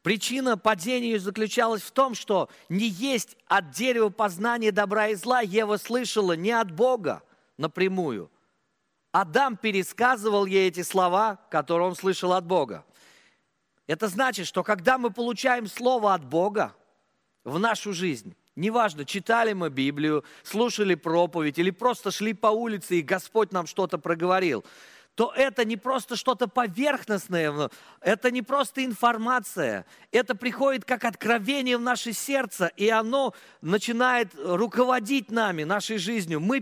Причина 0.03 0.57
падения 0.57 1.19
заключалась 1.19 1.81
в 1.81 1.91
том, 1.91 2.13
что 2.13 2.49
не 2.69 2.87
есть 2.87 3.35
от 3.47 3.71
дерева 3.71 4.07
познания 4.07 4.71
добра 4.71 5.07
и 5.09 5.15
зла 5.15 5.41
Ева 5.41 5.75
слышала 5.75 6.33
не 6.33 6.51
от 6.51 6.71
Бога 6.71 7.23
напрямую. 7.57 8.31
Адам 9.11 9.57
пересказывал 9.57 10.45
ей 10.45 10.69
эти 10.69 10.83
слова, 10.83 11.41
которые 11.49 11.89
он 11.89 11.95
слышал 11.95 12.31
от 12.31 12.45
Бога. 12.45 12.85
Это 13.87 14.07
значит, 14.07 14.47
что 14.47 14.63
когда 14.63 14.97
мы 14.97 15.09
получаем 15.09 15.67
слово 15.67 16.13
от 16.13 16.23
Бога 16.23 16.73
в 17.43 17.59
нашу 17.59 17.91
жизнь, 17.91 18.33
неважно, 18.57 19.05
читали 19.05 19.53
мы 19.53 19.69
Библию, 19.69 20.25
слушали 20.43 20.95
проповедь 20.95 21.57
или 21.59 21.69
просто 21.71 22.11
шли 22.11 22.33
по 22.33 22.47
улице, 22.47 22.99
и 22.99 23.01
Господь 23.01 23.51
нам 23.51 23.67
что-то 23.67 23.97
проговорил– 23.97 24.65
то 25.17 25.33
это 25.35 25.65
не 25.65 25.77
просто 25.77 26.15
что-то 26.15 26.47
поверхностное, 26.47 27.71
это 28.01 28.29
не 28.29 28.43
просто 28.43 28.85
информация, 28.85 29.87
это 30.11 30.35
приходит 30.35 30.85
как 30.85 31.05
откровение 31.05 31.77
в 31.77 31.81
наше 31.81 32.13
сердце, 32.13 32.71
и 32.77 32.87
оно 32.89 33.33
начинает 33.61 34.31
руководить 34.35 35.31
нами, 35.31 35.63
нашей 35.63 35.97
жизнью. 35.97 36.39
Мы 36.39 36.61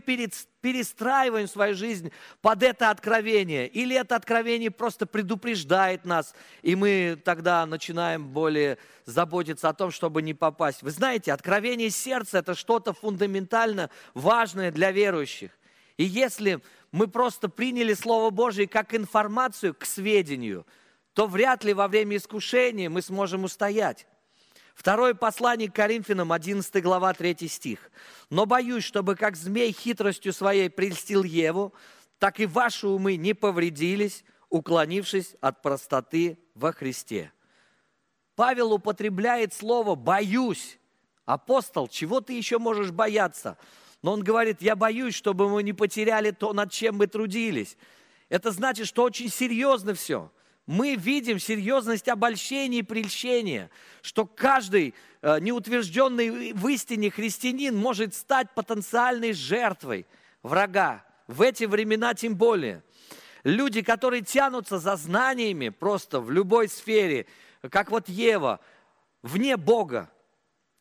перестраиваем 0.65 1.47
свою 1.47 1.75
жизнь 1.75 2.11
под 2.41 2.63
это 2.63 2.89
откровение, 2.89 3.67
или 3.67 3.95
это 3.95 4.15
откровение 4.15 4.71
просто 4.71 5.05
предупреждает 5.05 6.05
нас, 6.05 6.33
и 6.63 6.75
мы 6.75 7.21
тогда 7.23 7.63
начинаем 7.67 8.29
более 8.29 8.79
заботиться 9.05 9.69
о 9.69 9.75
том, 9.75 9.91
чтобы 9.91 10.23
не 10.23 10.33
попасть. 10.33 10.81
Вы 10.81 10.89
знаете, 10.89 11.33
откровение 11.33 11.91
сердца– 11.91 12.37
это 12.39 12.55
что-то 12.55 12.93
фундаментально 12.93 13.91
важное 14.15 14.71
для 14.71 14.89
верующих. 14.91 15.51
И 15.97 16.03
если 16.03 16.59
мы 16.91 17.07
просто 17.07 17.47
приняли 17.47 17.93
Слово 17.93 18.31
Божие 18.31 18.67
как 18.67 18.95
информацию 18.95 19.75
к 19.75 19.85
сведению, 19.85 20.65
то 21.13 21.27
вряд 21.27 21.63
ли 21.63 21.75
во 21.75 21.87
время 21.87 22.17
искушения 22.17 22.89
мы 22.89 23.03
сможем 23.03 23.43
устоять. 23.43 24.07
Второе 24.75 25.13
послание 25.13 25.71
к 25.71 25.75
Коринфянам, 25.75 26.31
11 26.31 26.83
глава, 26.83 27.13
3 27.13 27.47
стих. 27.47 27.89
«Но 28.29 28.45
боюсь, 28.45 28.83
чтобы 28.83 29.15
как 29.15 29.35
змей 29.37 29.71
хитростью 29.71 30.33
своей 30.33 30.69
прельстил 30.69 31.23
Еву, 31.23 31.73
так 32.19 32.39
и 32.39 32.45
ваши 32.45 32.87
умы 32.87 33.15
не 33.15 33.33
повредились, 33.33 34.23
уклонившись 34.49 35.35
от 35.41 35.61
простоты 35.61 36.37
во 36.53 36.73
Христе». 36.73 37.31
Павел 38.35 38.73
употребляет 38.73 39.53
слово 39.53 39.95
«боюсь». 39.95 40.77
Апостол, 41.25 41.87
чего 41.87 42.21
ты 42.21 42.33
еще 42.33 42.59
можешь 42.59 42.91
бояться? 42.91 43.57
Но 44.03 44.11
он 44.11 44.23
говорит, 44.23 44.61
я 44.61 44.75
боюсь, 44.75 45.15
чтобы 45.15 45.49
мы 45.49 45.63
не 45.63 45.73
потеряли 45.73 46.29
то, 46.29 46.53
над 46.53 46.71
чем 46.71 46.97
мы 46.97 47.07
трудились. 47.07 47.77
Это 48.29 48.51
значит, 48.51 48.85
что 48.87 49.03
очень 49.03 49.29
серьезно 49.29 49.95
все. 49.95 50.31
Мы 50.67 50.95
видим 50.95 51.37
серьезность 51.39 52.07
обольщения 52.07 52.79
и 52.79 52.83
прельщения, 52.83 53.69
что 54.01 54.25
каждый 54.25 54.95
э, 55.21 55.39
неутвержденный 55.39 56.53
в 56.53 56.67
истине 56.67 57.11
христианин 57.11 57.75
может 57.75 58.15
стать 58.15 58.49
потенциальной 58.55 59.33
жертвой 59.33 60.07
врага. 60.41 61.05
В 61.27 61.41
эти 61.41 61.65
времена 61.65 62.13
тем 62.13 62.35
более. 62.35 62.83
Люди, 63.43 63.83
которые 63.83 64.23
тянутся 64.23 64.79
за 64.79 64.95
знаниями 64.95 65.69
просто 65.69 66.19
в 66.19 66.31
любой 66.31 66.67
сфере, 66.67 67.27
как 67.69 67.91
вот 67.91 68.09
Ева, 68.09 68.59
вне 69.21 69.57
Бога, 69.57 70.09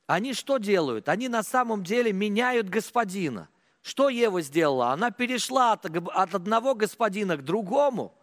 они 0.06 0.32
что 0.32 0.56
делают? 0.58 1.08
Они 1.10 1.28
на 1.28 1.42
самом 1.42 1.82
деле 1.82 2.12
меняют 2.12 2.68
господина. 2.68 3.48
Что 3.82 4.08
Ева 4.08 4.40
сделала? 4.40 4.92
Она 4.92 5.10
перешла 5.10 5.72
от, 5.72 5.84
от 5.84 6.34
одного 6.34 6.74
господина 6.74 7.36
к 7.36 7.44
другому, 7.44 8.14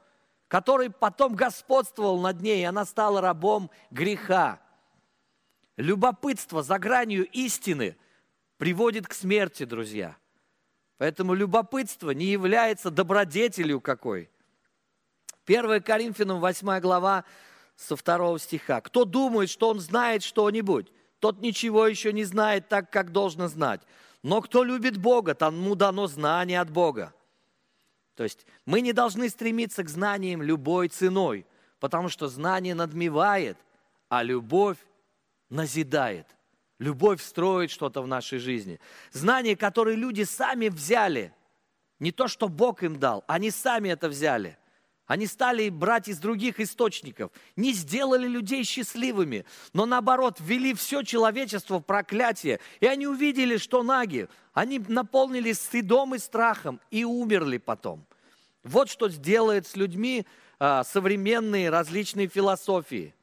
который 0.51 0.89
потом 0.89 1.33
господствовал 1.33 2.19
над 2.19 2.41
ней, 2.41 2.59
и 2.59 2.65
она 2.65 2.83
стала 2.83 3.21
рабом 3.21 3.71
греха. 3.89 4.59
Любопытство 5.77 6.61
за 6.61 6.77
гранью 6.77 7.25
истины 7.31 7.95
приводит 8.57 9.07
к 9.07 9.13
смерти, 9.13 9.63
друзья. 9.63 10.17
Поэтому 10.97 11.35
любопытство 11.35 12.11
не 12.11 12.25
является 12.25 12.91
добродетелью 12.91 13.79
какой. 13.79 14.29
1 15.45 15.81
Коринфянам 15.83 16.41
8 16.41 16.81
глава 16.81 17.23
со 17.77 17.95
2 17.95 18.37
стиха. 18.37 18.81
Кто 18.81 19.05
думает, 19.05 19.49
что 19.49 19.69
он 19.69 19.79
знает 19.79 20.21
что-нибудь, 20.21 20.91
тот 21.19 21.39
ничего 21.39 21.87
еще 21.87 22.11
не 22.11 22.25
знает 22.25 22.67
так, 22.67 22.91
как 22.91 23.13
должно 23.13 23.47
знать. 23.47 23.79
Но 24.21 24.41
кто 24.41 24.65
любит 24.65 24.97
Бога, 24.97 25.33
тому 25.33 25.75
дано 25.75 26.07
знание 26.07 26.59
от 26.59 26.69
Бога. 26.69 27.13
То 28.15 28.23
есть 28.23 28.45
мы 28.65 28.81
не 28.81 28.93
должны 28.93 29.29
стремиться 29.29 29.83
к 29.83 29.89
знаниям 29.89 30.41
любой 30.41 30.89
ценой, 30.89 31.45
потому 31.79 32.09
что 32.09 32.27
знание 32.27 32.75
надмевает, 32.75 33.57
а 34.09 34.23
любовь 34.23 34.77
назидает. 35.49 36.27
Любовь 36.79 37.21
строит 37.21 37.69
что-то 37.69 38.01
в 38.01 38.07
нашей 38.07 38.39
жизни. 38.39 38.79
Знания, 39.11 39.55
которые 39.55 39.95
люди 39.95 40.23
сами 40.23 40.67
взяли, 40.67 41.33
не 41.99 42.11
то, 42.11 42.27
что 42.27 42.49
Бог 42.49 42.81
им 42.81 42.99
дал, 42.99 43.23
они 43.27 43.51
сами 43.51 43.89
это 43.89 44.09
взяли. 44.09 44.57
Они 45.11 45.27
стали 45.27 45.67
брать 45.67 46.07
из 46.07 46.19
других 46.19 46.61
источников, 46.61 47.31
не 47.57 47.73
сделали 47.73 48.25
людей 48.25 48.63
счастливыми, 48.63 49.43
но 49.73 49.85
наоборот 49.85 50.37
ввели 50.39 50.73
все 50.73 51.03
человечество 51.03 51.79
в 51.79 51.83
проклятие. 51.83 52.61
И 52.79 52.85
они 52.85 53.07
увидели, 53.07 53.57
что 53.57 53.83
наги, 53.83 54.29
они 54.53 54.79
наполнились 54.79 55.59
стыдом 55.59 56.15
и 56.15 56.17
страхом 56.17 56.79
и 56.91 57.03
умерли 57.03 57.57
потом. 57.57 58.05
Вот 58.63 58.89
что 58.89 59.09
сделает 59.09 59.67
с 59.67 59.75
людьми 59.75 60.25
а, 60.59 60.85
современные 60.85 61.69
различные 61.69 62.29
философии. 62.29 63.13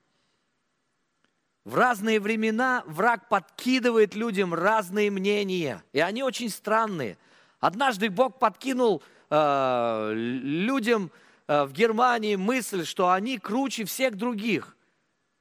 В 1.64 1.74
разные 1.74 2.20
времена 2.20 2.83
враг 2.85 3.31
подкидывает 3.31 4.14
людям 4.14 4.53
разные 4.53 5.11
мнения, 5.11 5.83
и 5.94 6.01
они 6.01 6.22
очень 6.22 6.51
странные. 6.51 7.16
Однажды 7.61 8.11
Бог 8.11 8.38
подкинул 8.38 9.03
э, 9.31 10.12
людям 10.14 11.11
в 11.48 11.72
Германии 11.72 12.37
мысль, 12.37 12.84
что 12.84 13.11
они 13.11 13.38
круче 13.38 13.87
всех 13.87 14.16
других, 14.16 14.76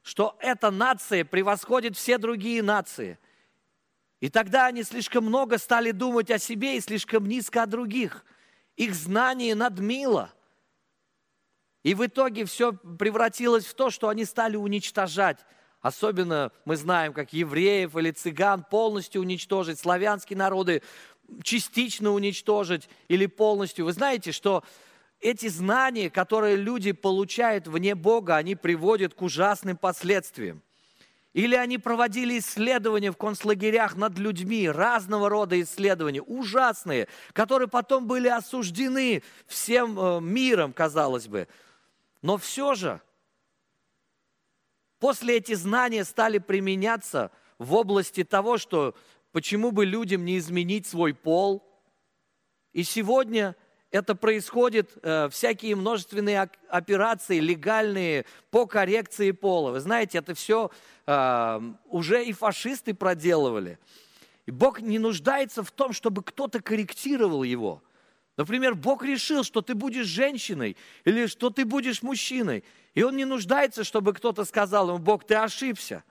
что 0.02 0.36
эта 0.40 0.70
нация 0.70 1.24
превосходит 1.24 1.96
все 1.96 2.16
другие 2.16 2.62
нации. 2.62 3.18
И 4.20 4.30
тогда 4.30 4.66
они 4.66 4.82
слишком 4.82 5.24
много 5.26 5.58
стали 5.58 5.90
думать 5.90 6.30
о 6.30 6.38
себе 6.38 6.76
и 6.76 6.80
слишком 6.80 7.26
низко 7.26 7.62
о 7.62 7.66
других. 7.66 8.24
Их 8.76 8.94
знание 8.94 9.54
надмило. 9.54 10.32
И 11.84 11.94
в 11.94 12.04
итоге 12.04 12.44
все 12.46 12.72
превратилось 12.72 13.66
в 13.66 13.74
то, 13.74 13.90
что 13.90 14.08
они 14.08 14.24
стали 14.24 14.56
уничтожать. 14.56 15.38
Особенно 15.80 16.52
мы 16.64 16.76
знаем, 16.76 17.12
как 17.12 17.32
евреев 17.32 17.96
или 17.96 18.10
цыган 18.10 18.64
полностью 18.64 19.20
уничтожить, 19.20 19.78
славянские 19.78 20.36
народы 20.36 20.82
частично 21.42 22.10
уничтожить 22.10 22.88
или 23.06 23.26
полностью. 23.26 23.84
Вы 23.84 23.92
знаете, 23.92 24.32
что 24.32 24.64
эти 25.20 25.48
знания, 25.48 26.10
которые 26.10 26.56
люди 26.56 26.92
получают 26.92 27.66
вне 27.66 27.94
Бога, 27.94 28.36
они 28.36 28.54
приводят 28.54 29.14
к 29.14 29.22
ужасным 29.22 29.76
последствиям. 29.76 30.62
Или 31.34 31.54
они 31.54 31.78
проводили 31.78 32.38
исследования 32.38 33.12
в 33.12 33.16
концлагерях 33.16 33.96
над 33.96 34.18
людьми, 34.18 34.68
разного 34.68 35.28
рода 35.28 35.60
исследования, 35.60 36.22
ужасные, 36.22 37.06
которые 37.32 37.68
потом 37.68 38.06
были 38.06 38.28
осуждены 38.28 39.22
всем 39.46 39.98
э, 39.98 40.20
миром, 40.20 40.72
казалось 40.72 41.28
бы. 41.28 41.46
Но 42.22 42.38
все 42.38 42.74
же, 42.74 43.00
после 44.98 45.36
эти 45.36 45.54
знания 45.54 46.04
стали 46.04 46.38
применяться 46.38 47.30
в 47.58 47.74
области 47.74 48.24
того, 48.24 48.56
что 48.56 48.94
почему 49.32 49.70
бы 49.70 49.84
людям 49.84 50.24
не 50.24 50.38
изменить 50.38 50.86
свой 50.86 51.12
пол. 51.12 51.62
И 52.72 52.84
сегодня– 52.84 53.54
это 53.90 54.14
происходит, 54.14 54.90
э, 55.02 55.28
всякие 55.30 55.74
множественные 55.74 56.50
операции 56.68 57.40
легальные 57.40 58.26
по 58.50 58.66
коррекции 58.66 59.30
пола. 59.30 59.70
Вы 59.72 59.80
знаете, 59.80 60.18
это 60.18 60.34
все 60.34 60.70
э, 61.06 61.60
уже 61.86 62.24
и 62.24 62.32
фашисты 62.32 62.94
проделывали. 62.94 63.78
И 64.46 64.50
Бог 64.50 64.80
не 64.80 64.98
нуждается 64.98 65.62
в 65.62 65.70
том, 65.70 65.92
чтобы 65.92 66.22
кто-то 66.22 66.62
корректировал 66.62 67.42
его. 67.42 67.82
Например, 68.36 68.74
Бог 68.74 69.04
решил, 69.04 69.42
что 69.42 69.62
ты 69.62 69.74
будешь 69.74 70.06
женщиной 70.06 70.76
или 71.04 71.26
что 71.26 71.50
ты 71.50 71.64
будешь 71.64 72.02
мужчиной. 72.02 72.64
И 72.94 73.02
Он 73.02 73.16
не 73.16 73.24
нуждается, 73.24 73.84
чтобы 73.84 74.12
кто-то 74.12 74.44
сказал 74.44 74.88
ему, 74.88 74.98
Бог, 74.98 75.26
ты 75.26 75.34
ошибся. 75.34 76.04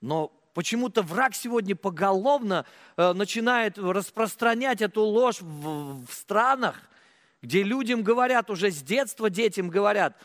Но 0.00 0.32
Почему-то 0.54 1.02
враг 1.02 1.34
сегодня 1.34 1.76
поголовно 1.76 2.66
э, 2.96 3.12
начинает 3.12 3.78
распространять 3.78 4.82
эту 4.82 5.02
ложь 5.02 5.40
в, 5.40 6.06
странах, 6.10 6.76
где 7.40 7.62
людям 7.62 8.02
говорят, 8.02 8.50
уже 8.50 8.70
с 8.70 8.82
детства 8.82 9.30
детям 9.30 9.68
говорят, 9.68 10.16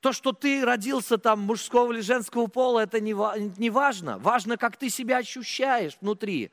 то, 0.00 0.12
что 0.12 0.32
ты 0.32 0.64
родился 0.64 1.18
там 1.18 1.40
мужского 1.40 1.92
или 1.92 2.00
женского 2.00 2.46
пола, 2.46 2.80
это 2.80 3.00
не 3.00 3.70
важно. 3.70 4.18
Важно, 4.18 4.56
как 4.56 4.76
ты 4.76 4.90
себя 4.90 5.16
ощущаешь 5.16 5.96
внутри. 6.00 6.52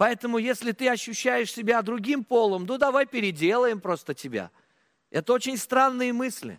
Поэтому, 0.00 0.38
если 0.38 0.72
ты 0.72 0.88
ощущаешь 0.88 1.52
себя 1.52 1.82
другим 1.82 2.24
полом, 2.24 2.64
ну 2.64 2.78
давай 2.78 3.04
переделаем 3.04 3.82
просто 3.82 4.14
тебя. 4.14 4.50
Это 5.10 5.34
очень 5.34 5.58
странные 5.58 6.14
мысли. 6.14 6.58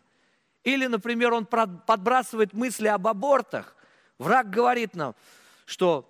Или, 0.63 0.86
например, 0.86 1.34
он 1.34 1.47
подбрасывает 1.47 2.54
мысли 2.54 2.86
об 2.86 3.08
абортах. 3.08 3.76
Враг 4.22 4.52
говорит 4.52 4.96
нам, 4.96 5.16
что 5.66 6.08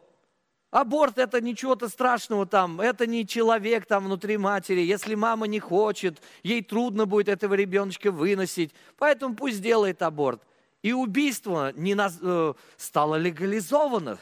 аборт 0.69 1.17
это 1.17 1.39
ничего-то 1.39 1.87
страшного 1.87 2.45
там, 2.45 2.81
это 2.81 3.07
не 3.07 3.25
человек 3.25 3.85
там 3.85 4.03
внутри 4.03 4.35
матери. 4.35 4.81
Если 4.81 5.15
мама 5.15 5.47
не 5.47 5.61
хочет, 5.61 6.21
ей 6.43 6.61
трудно 6.61 7.05
будет 7.05 7.29
этого 7.29 7.53
ребеночка 7.53 8.11
выносить, 8.11 8.73
поэтому 8.97 9.33
пусть 9.33 9.61
делает 9.61 10.01
аборт. 10.01 10.41
И 10.81 10.91
убийство 10.91 11.71
не 11.71 11.95
на, 11.95 12.11
э, 12.21 12.53
стало 12.75 13.15
легализовано 13.15 14.19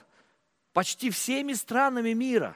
почти 0.72 1.10
всеми 1.10 1.54
странами 1.54 2.14
мира. 2.14 2.56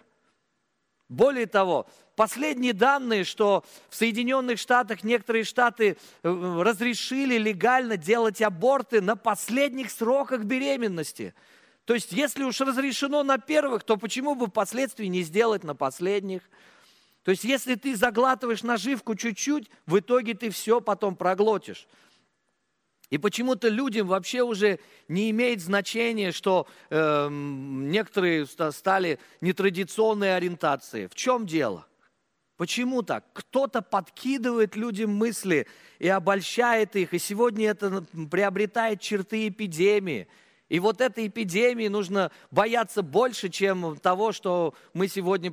Более 1.10 1.48
того, 1.48 1.88
последние 2.15 2.73
данные, 2.73 3.23
что 3.23 3.63
в 3.89 3.95
Соединенных 3.95 4.60
Штатах 4.60 5.04
некоторые 5.04 5.43
штаты 5.43 5.97
э, 6.23 6.62
разрешили 6.62 7.38
легально 7.38 7.97
делать 7.97 8.41
аборты 8.41 9.02
на 9.02 9.15
последних 9.15 9.91
сроках 9.91 10.43
беременности. 10.43 11.34
То 11.86 11.93
есть, 11.93 12.12
если 12.12 12.43
уж 12.43 12.62
разрешено 12.62 13.23
на 13.23 13.38
первых, 13.38 13.84
то 13.84 13.97
почему 13.97 14.36
бы 14.36 14.47
впоследствии 14.47 15.08
не 15.08 15.23
сделать 15.23 15.63
на 15.63 15.76
последних? 15.76 16.41
То 17.23 17.32
есть, 17.32 17.43
если 17.43 17.76
ты 17.76 17.95
заглатываешь 17.95 18.63
наживку 18.63 19.15
чуть-чуть, 19.15 19.69
в 19.86 19.99
итоге 19.99 20.34
ты 20.34 20.49
все 20.49 20.82
потом 20.82 21.15
проглотишь. 21.15 21.88
И 23.10 23.17
почему-то 23.17 23.67
людям 23.67 24.08
вообще 24.08 24.41
уже 24.41 24.80
не 25.08 25.30
имеет 25.30 25.62
значения, 25.62 26.32
что 26.32 26.67
э, 26.89 27.28
некоторые 27.30 28.47
стали 28.47 29.19
нетрадиционной 29.39 30.36
ориентацией. 30.36 31.08
В 31.08 31.15
чем 31.15 31.45
дело? 31.45 31.86
Почему 32.58 33.02
так? 33.02 33.26
Кто-то 33.34 33.82
подкидывает 33.82 34.76
людям 34.76 35.12
мысли 35.12 35.68
и 36.00 36.08
обольщает 36.08 36.96
их, 36.96 37.13
и 37.13 37.20
сегодня 37.20 37.70
это 37.70 38.06
приобретает 38.30 39.02
черты 39.02 39.48
эпидемии. 39.48 40.28
И 40.70 40.80
вот 40.80 41.02
этой 41.02 41.28
эпидемии 41.28 41.88
нужно 41.88 42.32
бояться 42.52 43.02
больше, 43.02 43.50
чем 43.50 43.98
того, 43.98 44.32
что 44.32 44.74
мы 44.94 45.08
сегодня 45.08 45.50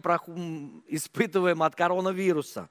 испытываем 0.89 1.63
от 1.63 1.75
коронавируса. 1.75 2.69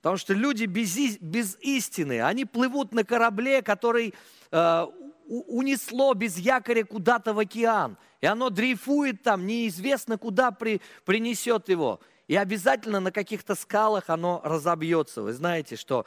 Потому 0.00 0.16
что 0.18 0.34
люди 0.34 0.64
без, 0.64 1.18
без 1.18 1.56
истины, 1.60 2.22
они 2.22 2.44
плывут 2.44 2.92
на 2.92 3.04
корабле, 3.04 3.62
который 3.62 4.14
э, 4.50 4.86
унесло 5.26 6.14
без 6.14 6.38
якоря 6.38 6.84
куда-то 6.84 7.32
в 7.32 7.38
океан. 7.38 7.96
И 8.20 8.26
оно 8.26 8.50
дрейфует 8.50 9.22
там, 9.22 9.46
неизвестно 9.46 10.18
куда 10.18 10.50
при, 10.50 10.80
принесет 11.04 11.68
его. 11.68 12.00
И 12.26 12.36
обязательно 12.36 13.00
на 13.00 13.12
каких-то 13.12 13.54
скалах 13.54 14.08
оно 14.08 14.40
разобьется. 14.44 15.22
Вы 15.22 15.32
знаете, 15.32 15.76
что 15.76 16.06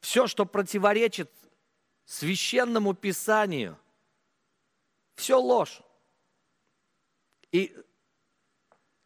все, 0.00 0.26
что 0.26 0.46
противоречит 0.46 1.30
священному 2.04 2.94
писанию– 2.94 3.78
все 5.20 5.38
ложь. 5.38 5.82
И 7.52 7.76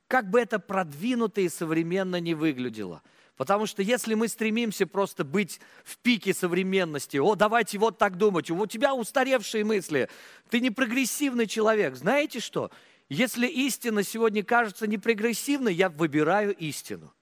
как 0.07 0.31
бы 0.31 0.41
это 0.41 0.61
продвинуто 0.61 1.41
и 1.41 1.49
современно 1.49 2.21
не 2.21 2.35
выглядело. 2.35 3.03
Потому 3.37 3.67
что 3.67 3.83
если 3.83 4.15
мы 4.15 4.29
стремимся 4.29 4.87
просто 4.87 5.25
быть 5.25 5.61
в 5.83 5.99
пике 5.99 6.33
современности, 6.33 7.17
о, 7.17 7.35
давайте 7.35 7.79
вот 7.79 7.99
так 7.99 8.17
думать, 8.17 8.49
у 8.49 8.67
тебя 8.67 8.95
устаревшие 8.95 9.65
мысли, 9.65 10.09
ты 10.51 10.61
не 10.61 10.71
прогрессивный 10.71 11.49
человек. 11.49 11.97
Знаете 11.97 12.39
что? 12.39 12.71
Если 13.09 13.47
истина 13.47 14.03
сегодня 14.03 14.43
кажется 14.43 14.87
непрогрессивной, 14.87 15.75
я 15.75 15.89
выбираю 15.89 16.55
истину. 16.57 17.13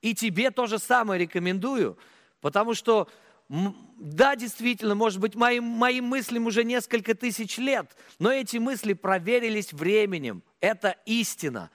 И 0.00 0.14
тебе 0.14 0.50
то 0.50 0.66
же 0.66 0.78
самое 0.78 1.20
рекомендую, 1.20 1.98
потому 2.40 2.74
что 2.74 3.08
да, 3.48 4.36
действительно, 4.36 4.94
может 4.94 5.20
быть, 5.20 5.34
моим, 5.34 5.64
моим 5.64 6.06
мыслям 6.06 6.46
уже 6.46 6.64
несколько 6.64 7.14
тысяч 7.14 7.58
лет, 7.58 7.94
но 8.18 8.32
эти 8.32 8.56
мысли 8.56 8.94
проверились 8.94 9.72
временем. 9.72 10.42
Это 10.60 10.96
истина. 11.04 11.70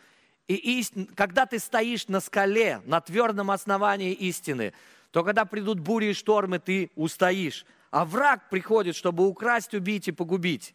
И 0.48 0.56
истина, 0.80 1.08
когда 1.16 1.46
ты 1.46 1.60
стоишь 1.60 2.08
на 2.08 2.20
скале, 2.20 2.82
на 2.86 3.02
твердом 3.02 3.52
основании 3.52 4.14
истины, 4.14 4.74
то 5.12 5.24
когда 5.24 5.46
придут 5.46 5.80
бури 5.80 6.08
и 6.08 6.14
штормы, 6.14 6.60
ты 6.60 6.92
устоишь. 6.96 7.66
А 7.92 8.06
враг 8.06 8.50
приходит, 8.50 8.96
чтобы 8.96 9.28
украсть, 9.28 9.74
убить 9.74 10.08
и 10.08 10.12
погубить. 10.12 10.74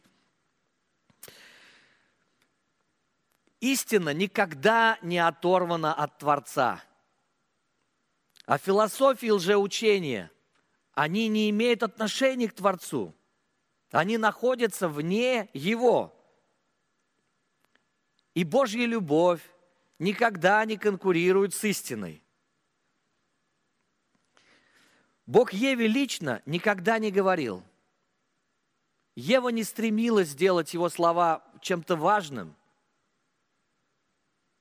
Истина 3.65 4.13
никогда 4.13 4.99
не 5.01 5.19
оторвана 5.19 5.95
от 5.95 6.19
Творца. 6.19 6.85
А 8.47 8.59
философии 8.59 9.31
лжеучения– 9.31 10.31
они 10.95 11.27
не 11.29 11.51
имеют 11.51 11.83
отношения 11.83 12.49
к 12.49 12.55
Творцу. 12.55 13.15
Они 13.91 14.17
находятся 14.17 14.89
вне 14.89 15.49
Его. 15.53 16.15
И 18.35 18.45
Божья 18.45 18.87
любовь 18.87 19.43
никогда 19.99 20.65
не 20.65 20.77
конкурирует 20.77 21.55
с 21.55 21.65
истиной. 21.65 22.23
Бог 25.27 25.53
Еве 25.53 25.87
лично 25.87 26.43
никогда 26.47 26.99
не 26.99 27.11
говорил. 27.11 27.63
Ева 29.17 29.49
не 29.49 29.65
стремилась 29.65 30.29
сделать 30.29 30.75
его 30.75 30.89
слова 30.89 31.43
чем-то 31.61 31.97
важным. 31.97 32.55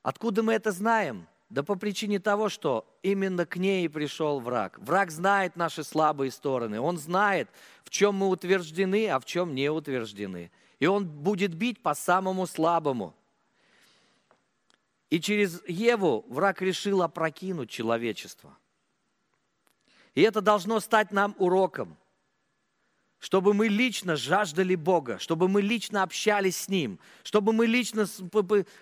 Откуда 0.04 0.44
мы 0.44 0.54
это 0.54 0.72
знаем? 0.72 1.28
Да 1.50 1.64
по 1.64 1.76
причине 1.76 2.20
того, 2.20 2.50
что 2.50 2.86
именно 3.04 3.46
к 3.46 3.56
ней 3.58 3.90
пришел 3.90 4.40
враг. 4.40 4.78
Враг 4.80 5.12
знает 5.12 5.56
наши 5.56 5.84
слабые 5.84 6.30
стороны. 6.30 6.80
Он 6.80 6.98
знает, 6.98 7.50
в 7.84 7.90
чем 7.90 8.16
мы 8.16 8.28
утверждены, 8.28 9.08
а 9.10 9.20
в 9.20 9.26
чем 9.26 9.56
не 9.56 9.70
утверждены. 9.70 10.52
И 10.80 10.88
он 10.88 11.08
будет 11.08 11.54
бить 11.54 11.82
по 11.82 11.94
самому 11.94 12.46
слабому. 12.48 13.16
И 15.10 15.22
через 15.22 15.62
Еву 15.68 16.26
враг 16.28 16.62
решил 16.62 17.02
опрокинуть 17.02 17.70
человечество. 17.70 18.58
И 20.16 20.22
это 20.22 20.42
должно 20.42 20.80
стать 20.80 21.12
нам 21.12 21.36
уроком– 21.40 21.98
чтобы 23.24 23.54
мы 23.54 23.70
лично 23.70 24.18
жаждали 24.18 24.76
Бога, 24.76 25.18
чтобы 25.18 25.48
мы 25.48 25.62
лично 25.62 26.04
общались 26.04 26.58
с 26.58 26.68
Ним, 26.68 27.00
чтобы 27.24 27.54
мы 27.54 27.68
лично 27.68 28.06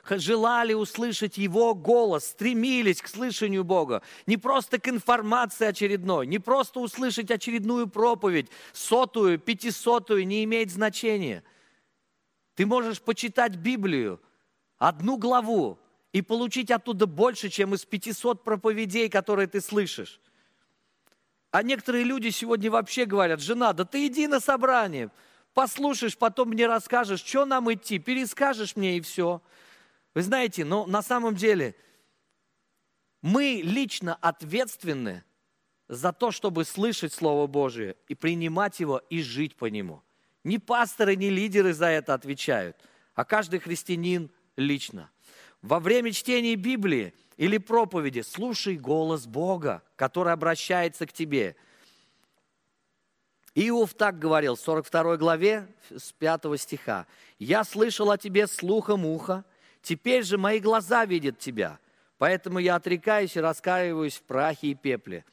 желали 0.10 0.74
услышать 0.74 1.38
Его 1.38 1.76
голос, 1.76 2.26
стремились 2.26 3.04
к 3.04 3.08
слышанию 3.08 3.64
Бога. 3.64 4.02
Не 4.26 4.38
просто 4.38 4.80
к 4.80 4.88
информации 4.88 5.68
очередной, 5.68 6.26
не 6.26 6.40
просто 6.40 6.80
услышать 6.80 7.30
очередную 7.30 7.86
проповедь, 7.86 8.48
сотую, 8.74 9.38
пятисотую, 9.38 10.26
не 10.26 10.44
имеет 10.46 10.72
значения. 10.72 11.44
Ты 12.56 12.66
можешь 12.66 13.00
почитать 13.00 13.58
Библию, 13.58 14.20
одну 14.80 15.18
главу, 15.18 15.78
и 16.14 16.24
получить 16.24 16.72
оттуда 16.72 17.06
больше, 17.06 17.50
чем 17.50 17.76
из 17.76 17.86
500 17.86 18.44
проповедей, 18.44 19.08
которые 19.08 19.48
ты 19.48 19.62
слышишь. 19.62 20.20
А 21.52 21.64
некоторые 21.64 22.06
люди 22.06 22.30
сегодня 22.30 22.72
вообще 22.72 23.06
говорят, 23.06 23.42
жена, 23.42 23.74
да 23.74 23.84
ты 23.84 24.08
иди 24.08 24.26
на 24.28 24.40
собрание, 24.40 25.12
послушаешь, 25.54 26.18
потом 26.18 26.50
мне 26.50 26.66
расскажешь, 26.66 27.22
что 27.24 27.46
нам 27.46 27.72
идти, 27.72 28.00
перескажешь 28.00 28.78
мне 28.78 28.98
и 28.98 29.02
все. 29.02 29.42
Вы 30.14 30.22
знаете, 30.22 30.64
но 30.64 30.86
на 30.86 31.02
самом 31.02 31.36
деле 31.36 31.76
мы 33.22 33.62
лично 33.64 34.16
ответственны 34.16 35.26
за 35.90 36.14
то, 36.14 36.32
чтобы 36.32 36.64
слышать 36.64 37.14
Слово 37.14 37.48
Божие 37.48 37.98
и 38.08 38.16
принимать 38.16 38.80
его 38.80 39.02
и 39.10 39.22
жить 39.22 39.58
по 39.58 39.66
нему. 39.66 40.02
Ни 40.46 40.56
пасторы, 40.56 41.18
ни 41.18 41.26
лидеры 41.26 41.74
за 41.74 41.88
это 41.88 42.14
отвечают, 42.14 42.78
а 43.14 43.26
каждый 43.26 43.60
христианин 43.60 44.32
лично. 44.56 45.12
Во 45.62 45.82
время 45.82 46.14
чтения 46.14 46.56
Библии 46.56 47.14
или 47.38 47.58
проповеди, 47.58 48.22
слушай 48.22 48.78
голос 48.78 49.26
Бога, 49.26 49.82
который 49.96 50.34
обращается 50.34 51.06
к 51.06 51.14
тебе. 51.14 51.56
Иов 53.56 53.94
так 53.94 54.20
говорил 54.20 54.56
в 54.56 54.60
42 54.60 55.18
главе 55.18 55.68
с 55.90 56.12
5 56.14 56.60
стиха. 56.60 57.06
«Я 57.40 57.64
слышал 57.64 58.12
о 58.12 58.18
тебе 58.18 58.48
слухом 58.48 59.06
уха, 59.06 59.44
теперь 59.82 60.24
же 60.24 60.38
мои 60.38 60.60
глаза 60.60 61.06
видят 61.06 61.40
тебя, 61.40 61.80
поэтому 62.18 62.60
я 62.60 62.76
отрекаюсь 62.76 63.36
и 63.36 63.42
раскаиваюсь 63.42 64.18
в 64.18 64.24
прахе 64.24 64.68
и 64.68 64.76
пепле». 64.76 65.26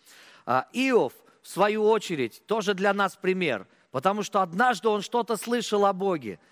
А 0.46 0.66
Иов, 0.72 1.12
в 1.42 1.48
свою 1.48 1.84
очередь, 1.84 2.42
тоже 2.46 2.74
для 2.74 2.94
нас 2.94 3.16
пример, 3.16 3.66
потому 3.90 4.22
что 4.22 4.40
однажды 4.40 4.88
он 4.88 5.02
что-то 5.02 5.36
слышал 5.36 5.84
о 5.84 5.92
Боге– 5.92 6.40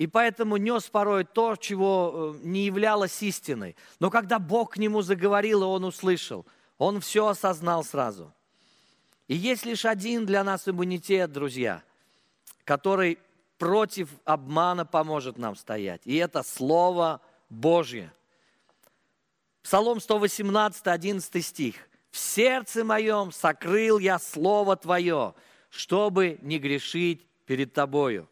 и 0.00 0.06
поэтому 0.06 0.56
нес 0.56 0.84
порой 0.88 1.24
то, 1.24 1.56
чего 1.56 2.32
э, 2.34 2.38
не 2.42 2.64
являлось 2.64 3.22
истиной. 3.22 3.76
Но 3.98 4.08
когда 4.08 4.38
Бог 4.38 4.72
к 4.72 4.76
нему 4.78 5.02
заговорил, 5.02 5.60
и 5.62 5.66
он 5.66 5.84
услышал, 5.84 6.46
он 6.78 7.02
все 7.02 7.26
осознал 7.26 7.84
сразу. 7.84 8.32
И 9.28 9.36
есть 9.36 9.66
лишь 9.66 9.84
один 9.84 10.24
для 10.24 10.42
нас 10.42 10.66
иммунитет, 10.66 11.30
друзья, 11.32 11.82
который 12.64 13.18
против 13.58 14.08
обмана 14.24 14.86
поможет 14.86 15.36
нам 15.36 15.54
стоять. 15.54 16.00
И 16.06 16.16
это 16.16 16.42
Слово 16.44 17.20
Божье. 17.50 18.10
Псалом 19.62 20.00
118, 20.00 20.86
11 20.86 21.44
стих. 21.44 21.76
«В 22.10 22.16
сердце 22.16 22.84
моем 22.84 23.32
сокрыл 23.32 23.98
я 23.98 24.18
Слово 24.18 24.76
Твое, 24.76 25.34
чтобы 25.68 26.38
не 26.40 26.58
грешить 26.58 27.26
перед 27.44 27.74
Тобою». 27.74 28.30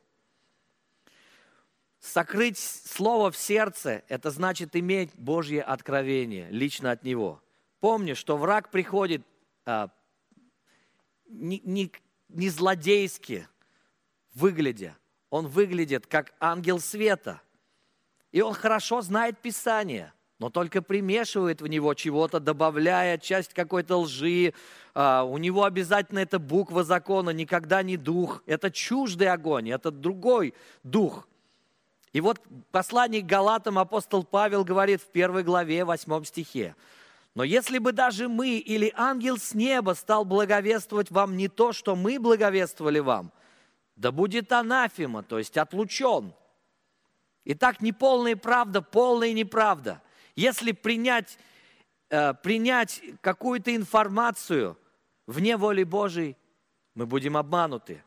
Сокрыть 2.00 2.58
слово 2.58 3.30
в 3.30 3.36
сердце– 3.36 4.04
это 4.08 4.30
значит 4.30 4.76
иметь 4.76 5.10
Божье 5.14 5.62
откровение 5.62 6.48
лично 6.50 6.92
от 6.92 7.02
Него. 7.02 7.42
Помни, 7.80 8.14
что 8.14 8.36
враг 8.36 8.70
приходит 8.70 9.22
а, 9.66 9.90
не, 11.26 11.60
не, 11.64 11.92
не 12.28 12.48
злодейски 12.48 13.48
выглядя. 14.34 14.96
Он 15.30 15.48
выглядит 15.48 16.06
как 16.06 16.34
ангел 16.38 16.78
света. 16.78 17.40
И 18.30 18.40
он 18.40 18.54
хорошо 18.54 19.00
знает 19.00 19.38
Писание, 19.38 20.12
но 20.38 20.50
только 20.50 20.82
примешивает 20.82 21.60
в 21.60 21.66
него 21.66 21.94
чего-то, 21.94 22.38
добавляя 22.38 23.18
часть 23.18 23.54
какой-то 23.54 23.96
лжи. 23.96 24.54
А, 24.94 25.24
у 25.24 25.36
него 25.38 25.64
обязательно 25.64 26.20
это 26.20 26.38
буква 26.38 26.84
закона, 26.84 27.30
никогда 27.30 27.82
не 27.82 27.96
дух. 27.96 28.44
Это 28.46 28.70
чуждый 28.70 29.28
огонь, 29.28 29.68
это 29.70 29.90
другой 29.90 30.54
дух– 30.84 31.26
и 32.18 32.20
вот 32.20 32.40
послание 32.72 33.22
к 33.22 33.26
Галатам 33.26 33.78
апостол 33.78 34.24
Павел 34.24 34.64
говорит 34.64 35.00
в 35.00 35.06
первой 35.06 35.44
главе, 35.44 35.84
восьмом 35.84 36.24
стихе. 36.24 36.74
Но 37.36 37.44
если 37.44 37.78
бы 37.78 37.92
даже 37.92 38.28
мы 38.28 38.56
или 38.56 38.92
ангел 38.96 39.38
с 39.38 39.54
неба 39.54 39.92
стал 39.92 40.24
благовествовать 40.24 41.12
вам 41.12 41.36
не 41.36 41.46
то, 41.46 41.72
что 41.72 41.94
мы 41.94 42.18
благовествовали 42.18 42.98
вам, 42.98 43.30
да 43.94 44.10
будет 44.10 44.50
анафема, 44.50 45.22
то 45.22 45.38
есть 45.38 45.56
отлучен. 45.56 46.34
Итак, 47.44 47.80
неполная 47.80 48.34
правда, 48.34 48.82
полная 48.82 49.32
неправда. 49.32 50.02
Если 50.34 50.72
принять, 50.72 51.38
э, 52.10 52.34
принять 52.34 53.00
какую-то 53.20 53.76
информацию 53.76 54.76
вне 55.28 55.56
воли 55.56 55.84
Божией, 55.84 56.36
мы 56.96 57.06
будем 57.06 57.36
обмануты. 57.36 58.02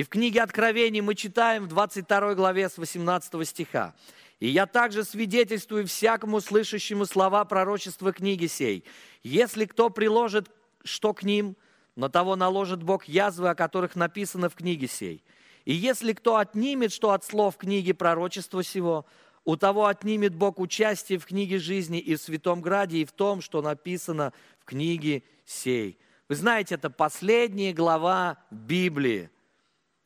И 0.00 0.02
в 0.02 0.08
книге 0.08 0.40
Откровений 0.40 1.02
мы 1.02 1.14
читаем 1.14 1.64
в 1.64 1.68
22 1.68 2.34
главе 2.34 2.70
с 2.70 2.78
18 2.78 3.46
стиха. 3.46 3.94
«И 4.38 4.48
я 4.48 4.64
также 4.64 5.04
свидетельствую 5.04 5.86
всякому 5.86 6.40
слышащему 6.40 7.04
слова 7.04 7.44
пророчества 7.44 8.10
книги 8.10 8.46
сей. 8.46 8.86
Если 9.22 9.66
кто 9.66 9.90
приложит 9.90 10.50
что 10.84 11.12
к 11.12 11.22
ним, 11.22 11.54
на 11.96 12.08
того 12.08 12.34
наложит 12.34 12.82
Бог 12.82 13.04
язвы, 13.04 13.50
о 13.50 13.54
которых 13.54 13.94
написано 13.94 14.48
в 14.48 14.54
книге 14.54 14.88
сей. 14.88 15.22
И 15.66 15.74
если 15.74 16.14
кто 16.14 16.36
отнимет 16.36 16.94
что 16.94 17.10
от 17.10 17.22
слов 17.22 17.58
книги 17.58 17.92
пророчества 17.92 18.62
сего, 18.62 19.04
у 19.44 19.56
того 19.56 19.84
отнимет 19.84 20.34
Бог 20.34 20.60
участие 20.60 21.18
в 21.18 21.26
книге 21.26 21.58
жизни 21.58 21.98
и 21.98 22.14
в 22.16 22.22
Святом 22.22 22.62
Граде, 22.62 23.02
и 23.02 23.04
в 23.04 23.12
том, 23.12 23.42
что 23.42 23.60
написано 23.60 24.32
в 24.60 24.64
книге 24.64 25.24
сей. 25.44 25.98
Вы 26.30 26.36
знаете, 26.36 26.76
это 26.76 26.88
последняя 26.88 27.74
глава 27.74 28.38
Библии, 28.50 29.28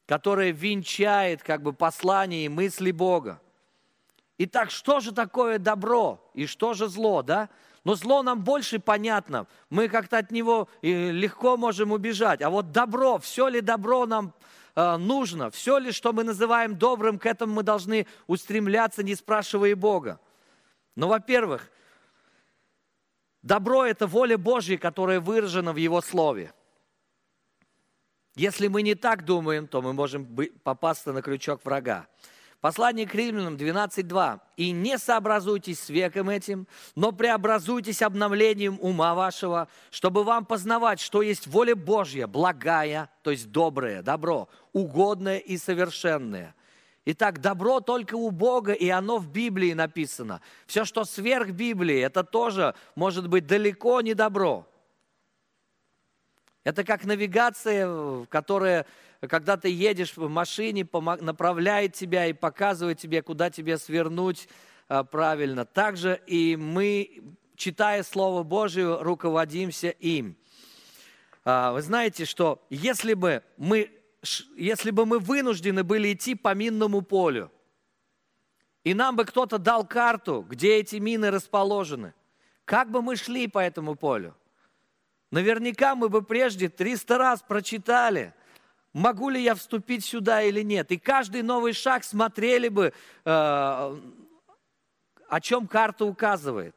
которая 0.07 0.51
венчает 0.53 1.43
как 1.43 1.63
бы 1.63 1.73
послание 1.73 2.47
и 2.47 2.49
мысли 2.49 2.91
Бога. 2.91 3.41
Итак, 4.39 4.71
что 4.71 5.01
же 5.01 5.13
такое 5.13 5.59
добро 5.59 6.31
и 6.35 6.47
что 6.47 6.75
же 6.75 6.89
зло, 6.89 7.23
да? 7.23 7.49
Но 7.85 7.95
зло 7.95 8.23
нам 8.23 8.43
больше 8.43 8.79
понятно. 8.79 9.47
Мы 9.71 9.89
как-то 9.89 10.19
от 10.19 10.31
него 10.31 10.69
легко 10.83 11.57
можем 11.57 11.93
убежать. 11.93 12.41
А 12.43 12.51
вот 12.51 12.73
добро, 12.73 13.19
все 13.19 13.49
ли 13.49 13.61
добро 13.61 14.07
нам 14.07 14.35
Э, 14.77 14.97
нужно, 14.97 15.51
все 15.51 15.79
ли, 15.79 15.93
что 15.93 16.13
мы 16.13 16.25
называем 16.25 16.77
добрым, 16.77 17.19
к 17.19 17.27
этому 17.27 17.55
мы 17.55 17.63
должны 17.63 18.07
устремляться, 18.27 19.03
не 19.03 19.15
спрашивая 19.15 19.77
Бога. 19.77 20.21
Но, 20.97 21.09
во-первых, 21.09 21.71
добро– 23.43 23.85
это 23.87 24.07
воля 24.07 24.37
Божья, 24.37 24.77
которая 24.77 25.21
выражена 25.21 25.73
в 25.73 25.77
Его 25.77 26.01
Слове. 26.01 26.53
Если 28.35 28.66
мы 28.66 28.82
не 28.82 28.95
так 28.95 29.24
думаем, 29.24 29.68
то 29.68 29.80
мы 29.80 29.93
можем 29.93 30.26
попасться 30.64 31.12
на 31.12 31.22
крючок 31.22 31.64
врага. 31.64 32.07
Послание 32.61 33.07
к 33.07 33.14
римлянам 33.14 33.57
12.2. 33.57 34.41
«И 34.57 34.70
не 34.70 34.97
сообразуйтесь 34.97 35.80
с 35.80 35.91
веком 35.91 36.30
этим, 36.30 36.66
но 36.97 37.12
преобразуйтесь 37.12 38.01
обновлением 38.01 38.78
ума 38.80 39.14
вашего, 39.14 39.68
чтобы 39.91 40.24
вам 40.24 40.47
познавать, 40.47 40.99
что 40.99 41.20
есть 41.20 41.47
воля 41.47 41.76
Божья, 41.76 42.26
благая, 42.26 43.11
то 43.22 43.30
есть 43.30 43.51
доброе, 43.51 44.01
добро, 44.01 44.49
угодное 44.72 45.39
и 45.39 45.59
совершенное». 45.59 46.55
Итак, 47.05 47.43
добро 47.43 47.80
только 47.80 48.14
у 48.14 48.30
Бога, 48.30 48.72
и 48.72 48.89
оно 48.89 49.18
в 49.18 49.30
Библии 49.30 49.74
написано. 49.74 50.41
Все, 50.66 50.87
что 50.87 51.05
сверх 51.05 51.51
Библии, 51.51 52.01
это 52.01 52.24
тоже 52.24 52.74
может 52.95 53.28
быть 53.28 53.47
далеко 53.47 54.01
не 54.01 54.14
добро. 54.14 54.66
Это 56.65 56.83
как 56.83 57.05
навигация, 57.05 58.25
которая 58.27 58.87
когда 59.29 59.57
ты 59.57 59.69
едешь 59.69 60.17
в 60.17 60.29
машине, 60.29 60.87
направляет 61.21 61.95
тебя 61.95 62.27
и 62.27 62.33
показывает 62.33 62.99
тебе, 62.99 63.23
куда 63.23 63.51
тебе 63.51 63.79
свернуть 63.79 64.49
а, 64.89 65.05
правильно. 65.05 65.65
Также 65.65 66.21
и 66.27 66.57
мы, 66.57 67.23
читая 67.57 68.03
Слово 68.03 68.43
Божие, 68.43 69.01
руководимся 69.01 69.91
им. 69.91 70.37
А, 71.45 71.73
вы 71.73 71.83
знаете, 71.83 72.25
что 72.25 72.65
если 72.71 73.15
бы 73.15 73.43
мы, 73.57 73.91
если 74.57 74.91
бы 74.91 75.07
мы 75.07 75.19
вынуждены 75.19 75.85
были 75.85 76.12
идти 76.12 76.35
по 76.35 76.55
минному 76.55 77.03
полю, 77.03 77.51
и 78.83 78.93
нам 78.93 79.17
бы 79.17 79.25
кто-то 79.25 79.59
дал 79.59 79.87
карту, 79.87 80.45
где 80.47 80.77
эти 80.77 80.97
мины 80.97 81.31
расположены, 81.31 82.12
как 82.65 82.91
бы 82.91 83.01
мы 83.01 83.17
шли 83.17 83.49
по 83.49 83.59
этому 83.59 83.95
полю? 83.95 84.35
Наверняка 85.35 85.97
мы 85.97 86.09
бы 86.09 86.22
прежде 86.22 86.68
300 86.68 87.18
раз 87.18 87.43
прочитали– 87.43 88.32
могу 88.95 89.28
ли 89.28 89.43
я 89.43 89.55
вступить 89.55 90.05
сюда 90.05 90.43
или 90.43 90.62
нет. 90.62 90.91
И 90.93 90.97
каждый 90.97 91.43
новый 91.43 91.72
шаг 91.74 92.05
смотрели 92.05 92.68
бы, 92.68 92.93
э, 93.24 93.97
о 95.28 95.41
чем 95.43 95.66
карта 95.66 96.07
указывает. 96.07 96.74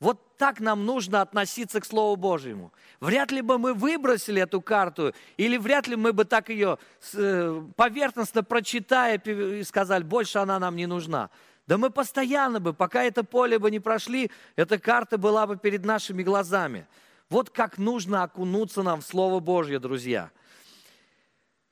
Вот 0.00 0.36
так 0.36 0.60
нам 0.60 0.84
нужно 0.84 1.22
относиться 1.22 1.80
к 1.80 1.86
Слову 1.86 2.16
Божьему. 2.16 2.72
Вряд 3.00 3.32
ли 3.32 3.40
бы 3.40 3.58
мы 3.58 3.72
выбросили 3.72 4.42
эту 4.42 4.60
карту, 4.60 5.14
или 5.38 5.56
вряд 5.56 5.86
ли 5.86 5.96
мы 5.96 6.12
бы 6.12 6.26
так 6.26 6.50
ее 6.50 6.78
э, 7.14 7.62
поверхностно 7.74 8.42
прочитая 8.42 9.18
и 9.18 9.64
сказали, 9.64 10.02
больше 10.02 10.38
она 10.38 10.58
нам 10.58 10.76
не 10.76 10.86
нужна. 10.86 11.30
Да 11.66 11.78
мы 11.78 11.88
постоянно 11.88 12.60
бы, 12.60 12.74
пока 12.74 13.02
это 13.04 13.24
поле 13.24 13.58
бы 13.58 13.70
не 13.70 13.80
прошли, 13.80 14.30
эта 14.56 14.78
карта 14.78 15.16
была 15.16 15.46
бы 15.46 15.56
перед 15.56 15.86
нашими 15.86 16.22
глазами. 16.22 16.86
Вот 17.30 17.50
как 17.50 17.78
нужно 17.78 18.22
окунуться 18.22 18.82
нам 18.82 19.00
в 19.00 19.06
Слово 19.06 19.40
Божье, 19.40 19.78
друзья– 19.78 20.30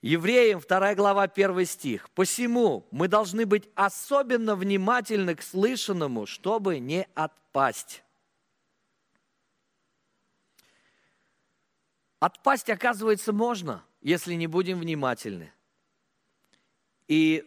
Евреям 0.03 0.59
2 0.59 0.97
глава 0.97 1.23
1 1.23 1.65
стих. 1.65 2.11
«Посему 2.11 2.89
мы 2.91 3.07
должны 3.07 3.47
быть 3.47 3.71
особенно 3.77 4.57
внимательны 4.57 5.37
к 5.37 5.43
слышанному, 5.43 6.27
чтобы 6.27 6.81
не 6.81 7.07
отпасть». 7.15 8.03
Отпасть, 12.19 12.69
оказывается, 12.69 13.33
можно, 13.33 13.85
если 14.01 14.35
не 14.35 14.49
будем 14.49 14.81
внимательны. 14.81 15.53
И 17.07 17.45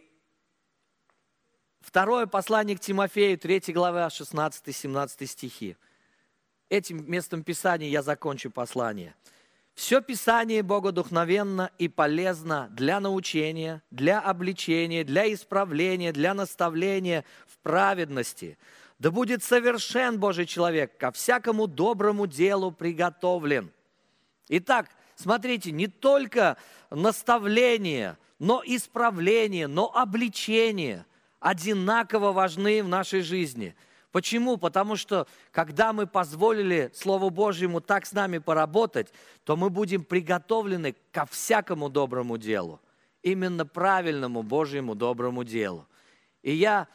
второе 1.80 2.26
послание 2.26 2.76
к 2.76 2.80
Тимофею, 2.80 3.38
3 3.38 3.72
глава, 3.74 4.08
16-17 4.08 5.26
стихи. 5.26 5.76
Этим 6.68 7.10
местом 7.10 7.42
Писания 7.42 7.88
я 7.88 8.02
закончу 8.02 8.50
послание– 8.50 9.14
все 9.76 10.00
Писание 10.00 10.62
богодухновенно 10.62 11.70
и 11.78 11.86
полезно 11.86 12.68
для 12.70 12.98
научения, 12.98 13.82
для 13.90 14.20
обличения, 14.20 15.04
для 15.04 15.30
исправления, 15.32 16.12
для 16.12 16.32
наставления 16.32 17.26
в 17.46 17.58
праведности. 17.58 18.56
Да 18.98 19.10
будет 19.10 19.44
совершен 19.44 20.18
Божий 20.18 20.46
человек, 20.46 20.96
ко 20.96 21.12
всякому 21.12 21.66
доброму 21.66 22.26
делу 22.26 22.72
приготовлен. 22.72 23.70
Итак, 24.48 24.88
смотрите, 25.14 25.72
не 25.72 25.88
только 25.88 26.56
наставление, 26.88 28.16
но 28.38 28.62
исправление, 28.64 29.66
но 29.66 29.94
обличение 29.94 31.04
одинаково 31.38 32.32
важны 32.32 32.82
в 32.82 32.88
нашей 32.88 33.20
жизни– 33.20 33.76
Почему? 34.16 34.56
Потому 34.56 34.96
что 34.96 35.26
когда 35.50 35.92
мы 35.92 36.06
позволили 36.06 36.90
Слову 36.94 37.28
Божьему 37.28 37.82
так 37.82 38.06
с 38.06 38.12
нами 38.12 38.38
поработать, 38.38 39.12
то 39.44 39.58
мы 39.58 39.68
будем 39.68 40.04
приготовлены 40.04 40.96
ко 41.12 41.26
всякому 41.26 41.90
доброму 41.90 42.38
делу. 42.38 42.80
Именно 43.22 43.66
правильному 43.66 44.42
Божьему 44.42 44.94
доброму 44.94 45.44
делу. 45.44 45.86
И 46.40 46.54
я 46.54 46.88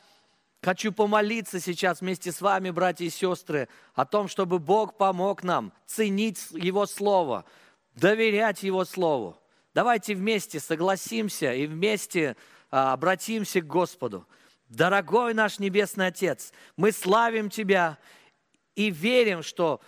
хочу 0.64 0.92
помолиться 0.92 1.60
сейчас 1.60 2.02
вместе 2.02 2.32
с 2.32 2.42
вами, 2.42 2.72
братья 2.72 3.06
и 3.06 3.12
сестры, 3.12 3.70
о 3.94 4.08
том, 4.08 4.28
чтобы 4.28 4.58
Бог 4.58 4.98
помог 4.98 5.44
нам 5.44 5.74
ценить 5.86 6.48
Его 6.50 6.88
Слово, 6.88 7.46
доверять 7.94 8.64
Его 8.64 8.84
Слову. 8.84 9.38
Давайте 9.76 10.16
вместе 10.16 10.60
согласимся 10.60 11.54
и 11.54 11.68
вместе 11.68 12.36
а, 12.72 12.94
обратимся 12.94 13.62
к 13.62 13.68
Господу. 13.68 14.26
Дорогой 14.72 15.34
наш 15.34 15.60
Небесный 15.60 16.08
Отец, 16.08 16.54
мы 16.78 16.94
славим 16.94 17.50
Тебя 17.50 17.98
и 18.74 18.90
верим, 18.90 19.44
что 19.44 19.82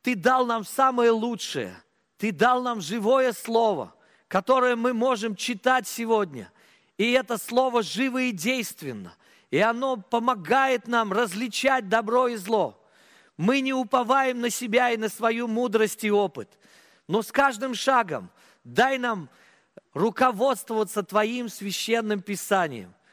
Ты 0.00 0.14
дал 0.16 0.46
нам 0.46 0.64
самое 0.64 1.10
лучшее. 1.10 1.76
Ты 2.16 2.32
дал 2.32 2.62
нам 2.62 2.80
живое 2.80 3.34
Слово, 3.34 3.94
которое 4.26 4.76
мы 4.76 4.94
можем 4.94 5.36
читать 5.36 5.86
сегодня. 5.86 6.50
И 6.96 7.12
это 7.12 7.36
Слово 7.36 7.82
живо 7.82 8.22
и 8.22 8.32
действенно. 8.32 9.14
И 9.50 9.58
оно 9.58 9.98
помогает 9.98 10.88
нам 10.88 11.12
различать 11.12 11.90
добро 11.90 12.28
и 12.28 12.36
зло. 12.36 12.82
Мы 13.36 13.60
не 13.60 13.74
уповаем 13.74 14.40
на 14.40 14.48
себя 14.48 14.90
и 14.90 14.96
на 14.96 15.10
свою 15.10 15.48
мудрость 15.48 16.02
и 16.02 16.10
опыт. 16.10 16.58
Но 17.08 17.20
с 17.20 17.30
каждым 17.30 17.74
шагом 17.74 18.30
дай 18.64 18.96
нам 18.96 19.28
руководствоваться 19.92 21.02
Твоим 21.02 21.50
священным 21.50 22.22
Писанием– 22.22 22.94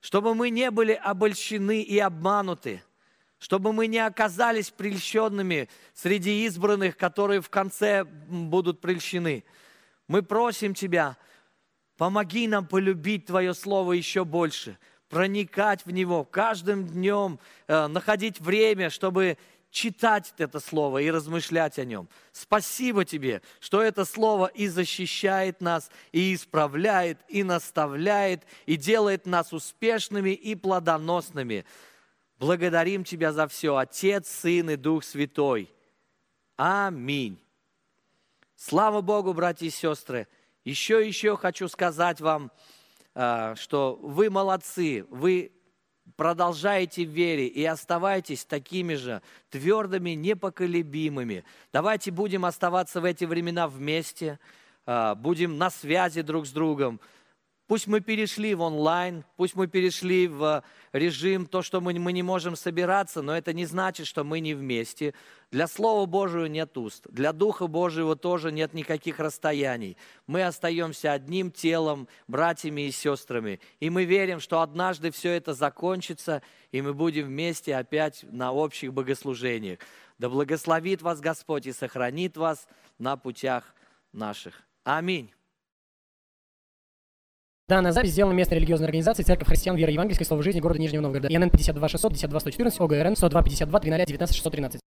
чтобы 0.00 0.34
мы 0.34 0.50
не 0.50 0.70
были 0.70 0.92
обольщены 0.92 1.82
и 1.82 1.98
обмануты, 1.98 2.82
чтобы 3.38 3.72
мы 3.72 3.86
не 3.86 3.98
оказались 3.98 4.70
прельщенными 4.70 5.68
среди 5.94 6.44
избранных, 6.46 6.96
которые 6.96 7.40
в 7.40 7.50
конце 7.50 8.04
будут 8.04 8.80
прельщены. 8.80 9.44
Мы 10.06 10.22
просим 10.22 10.74
Тебя, 10.74 11.16
помоги 11.96 12.48
нам 12.48 12.66
полюбить 12.66 13.26
Твое 13.26 13.54
Слово 13.54 13.92
еще 13.92 14.24
больше, 14.24 14.78
проникать 15.08 15.84
в 15.86 15.90
него 15.90 16.24
каждым 16.24 16.86
днем, 16.86 17.38
э, 17.66 17.86
находить 17.86 18.40
время, 18.40 18.90
чтобы 18.90 19.38
читать 19.70 20.32
это 20.38 20.60
слово 20.60 20.98
и 20.98 21.10
размышлять 21.10 21.78
о 21.78 21.84
нем. 21.84 22.08
Спасибо 22.32 23.04
тебе, 23.04 23.42
что 23.60 23.82
это 23.82 24.04
слово 24.04 24.46
и 24.46 24.68
защищает 24.68 25.60
нас, 25.60 25.90
и 26.12 26.34
исправляет, 26.34 27.18
и 27.28 27.42
наставляет, 27.42 28.44
и 28.66 28.76
делает 28.76 29.26
нас 29.26 29.52
успешными 29.52 30.30
и 30.30 30.54
плодоносными. 30.54 31.64
Благодарим 32.38 33.04
тебя 33.04 33.32
за 33.32 33.48
все, 33.48 33.76
Отец, 33.76 34.28
Сын 34.28 34.70
и 34.70 34.76
Дух 34.76 35.04
Святой. 35.04 35.72
Аминь. 36.56 37.42
Слава 38.56 39.00
Богу, 39.00 39.32
братья 39.34 39.66
и 39.66 39.70
сестры. 39.70 40.26
Еще 40.64 41.04
и 41.04 41.08
еще 41.08 41.36
хочу 41.36 41.68
сказать 41.68 42.20
вам, 42.20 42.50
а, 43.14 43.54
что 43.56 43.98
вы 44.02 44.30
молодцы, 44.30 45.06
вы 45.10 45.52
продолжаете 46.16 47.04
в 47.04 47.10
вере 47.10 47.46
и 47.46 47.64
оставайтесь 47.64 48.44
такими 48.44 48.94
же 48.94 49.22
твердыми, 49.50 50.10
непоколебимыми. 50.10 51.44
Давайте 51.72 52.10
будем 52.10 52.44
оставаться 52.44 53.00
в 53.00 53.04
эти 53.04 53.24
времена 53.24 53.68
вместе, 53.68 54.38
а, 54.86 55.14
будем 55.14 55.58
на 55.58 55.70
связи 55.70 56.22
друг 56.22 56.46
с 56.46 56.50
другом, 56.50 57.00
Пусть 57.68 57.86
мы 57.86 58.00
перешли 58.00 58.54
в 58.54 58.62
онлайн, 58.62 59.24
пусть 59.36 59.54
мы 59.54 59.66
перешли 59.66 60.26
в 60.26 60.64
режим, 60.94 61.44
то, 61.44 61.60
что 61.60 61.82
мы, 61.82 61.92
мы 61.98 62.14
не 62.14 62.22
можем 62.22 62.56
собираться, 62.56 63.20
но 63.20 63.36
это 63.36 63.52
не 63.52 63.66
значит, 63.66 64.06
что 64.06 64.24
мы 64.24 64.40
не 64.40 64.54
вместе. 64.54 65.12
Для 65.50 65.68
Слова 65.68 66.06
Божьего 66.06 66.46
нет 66.46 66.78
уст, 66.78 67.06
для 67.10 67.34
Духа 67.34 67.66
Божьего 67.66 68.16
тоже 68.16 68.52
нет 68.52 68.72
никаких 68.72 69.18
расстояний. 69.18 69.98
Мы 70.26 70.44
остаемся 70.44 71.12
одним 71.12 71.50
телом, 71.50 72.08
братьями 72.26 72.88
и 72.88 72.90
сестрами. 72.90 73.60
И 73.80 73.90
мы 73.90 74.06
верим, 74.06 74.40
что 74.40 74.62
однажды 74.62 75.10
все 75.10 75.32
это 75.32 75.52
закончится, 75.52 76.40
и 76.72 76.80
мы 76.80 76.94
будем 76.94 77.26
вместе 77.26 77.76
опять 77.76 78.24
на 78.30 78.50
общих 78.50 78.94
богослужениях. 78.94 79.78
Да 80.16 80.30
благословит 80.30 81.02
вас 81.02 81.20
Господь 81.20 81.66
и 81.66 81.72
сохранит 81.74 82.38
вас 82.38 82.66
на 82.96 83.18
путях 83.18 83.74
наших. 84.14 84.62
Аминь. 84.84 85.30
Данная 87.68 87.92
запись 87.92 88.12
сделана 88.12 88.32
местной 88.32 88.56
религиозной 88.56 88.86
организацией 88.86 89.26
Церковь 89.26 89.48
Христиан 89.48 89.76
Веры 89.76 89.92
Евангельской 89.92 90.24
Слова 90.24 90.42
Жизни 90.42 90.58
города 90.58 90.80
Нижнего 90.80 91.02
Новгорода. 91.02 91.28
ИНН 91.28 91.50
52 91.50 91.88
600 91.88 92.12
52 92.12 92.40
114 92.40 92.80
ОГРН 92.80 93.14
102 93.14 93.42
52 93.42 93.80
300 93.80 94.06
19 94.06 94.36
613. 94.36 94.80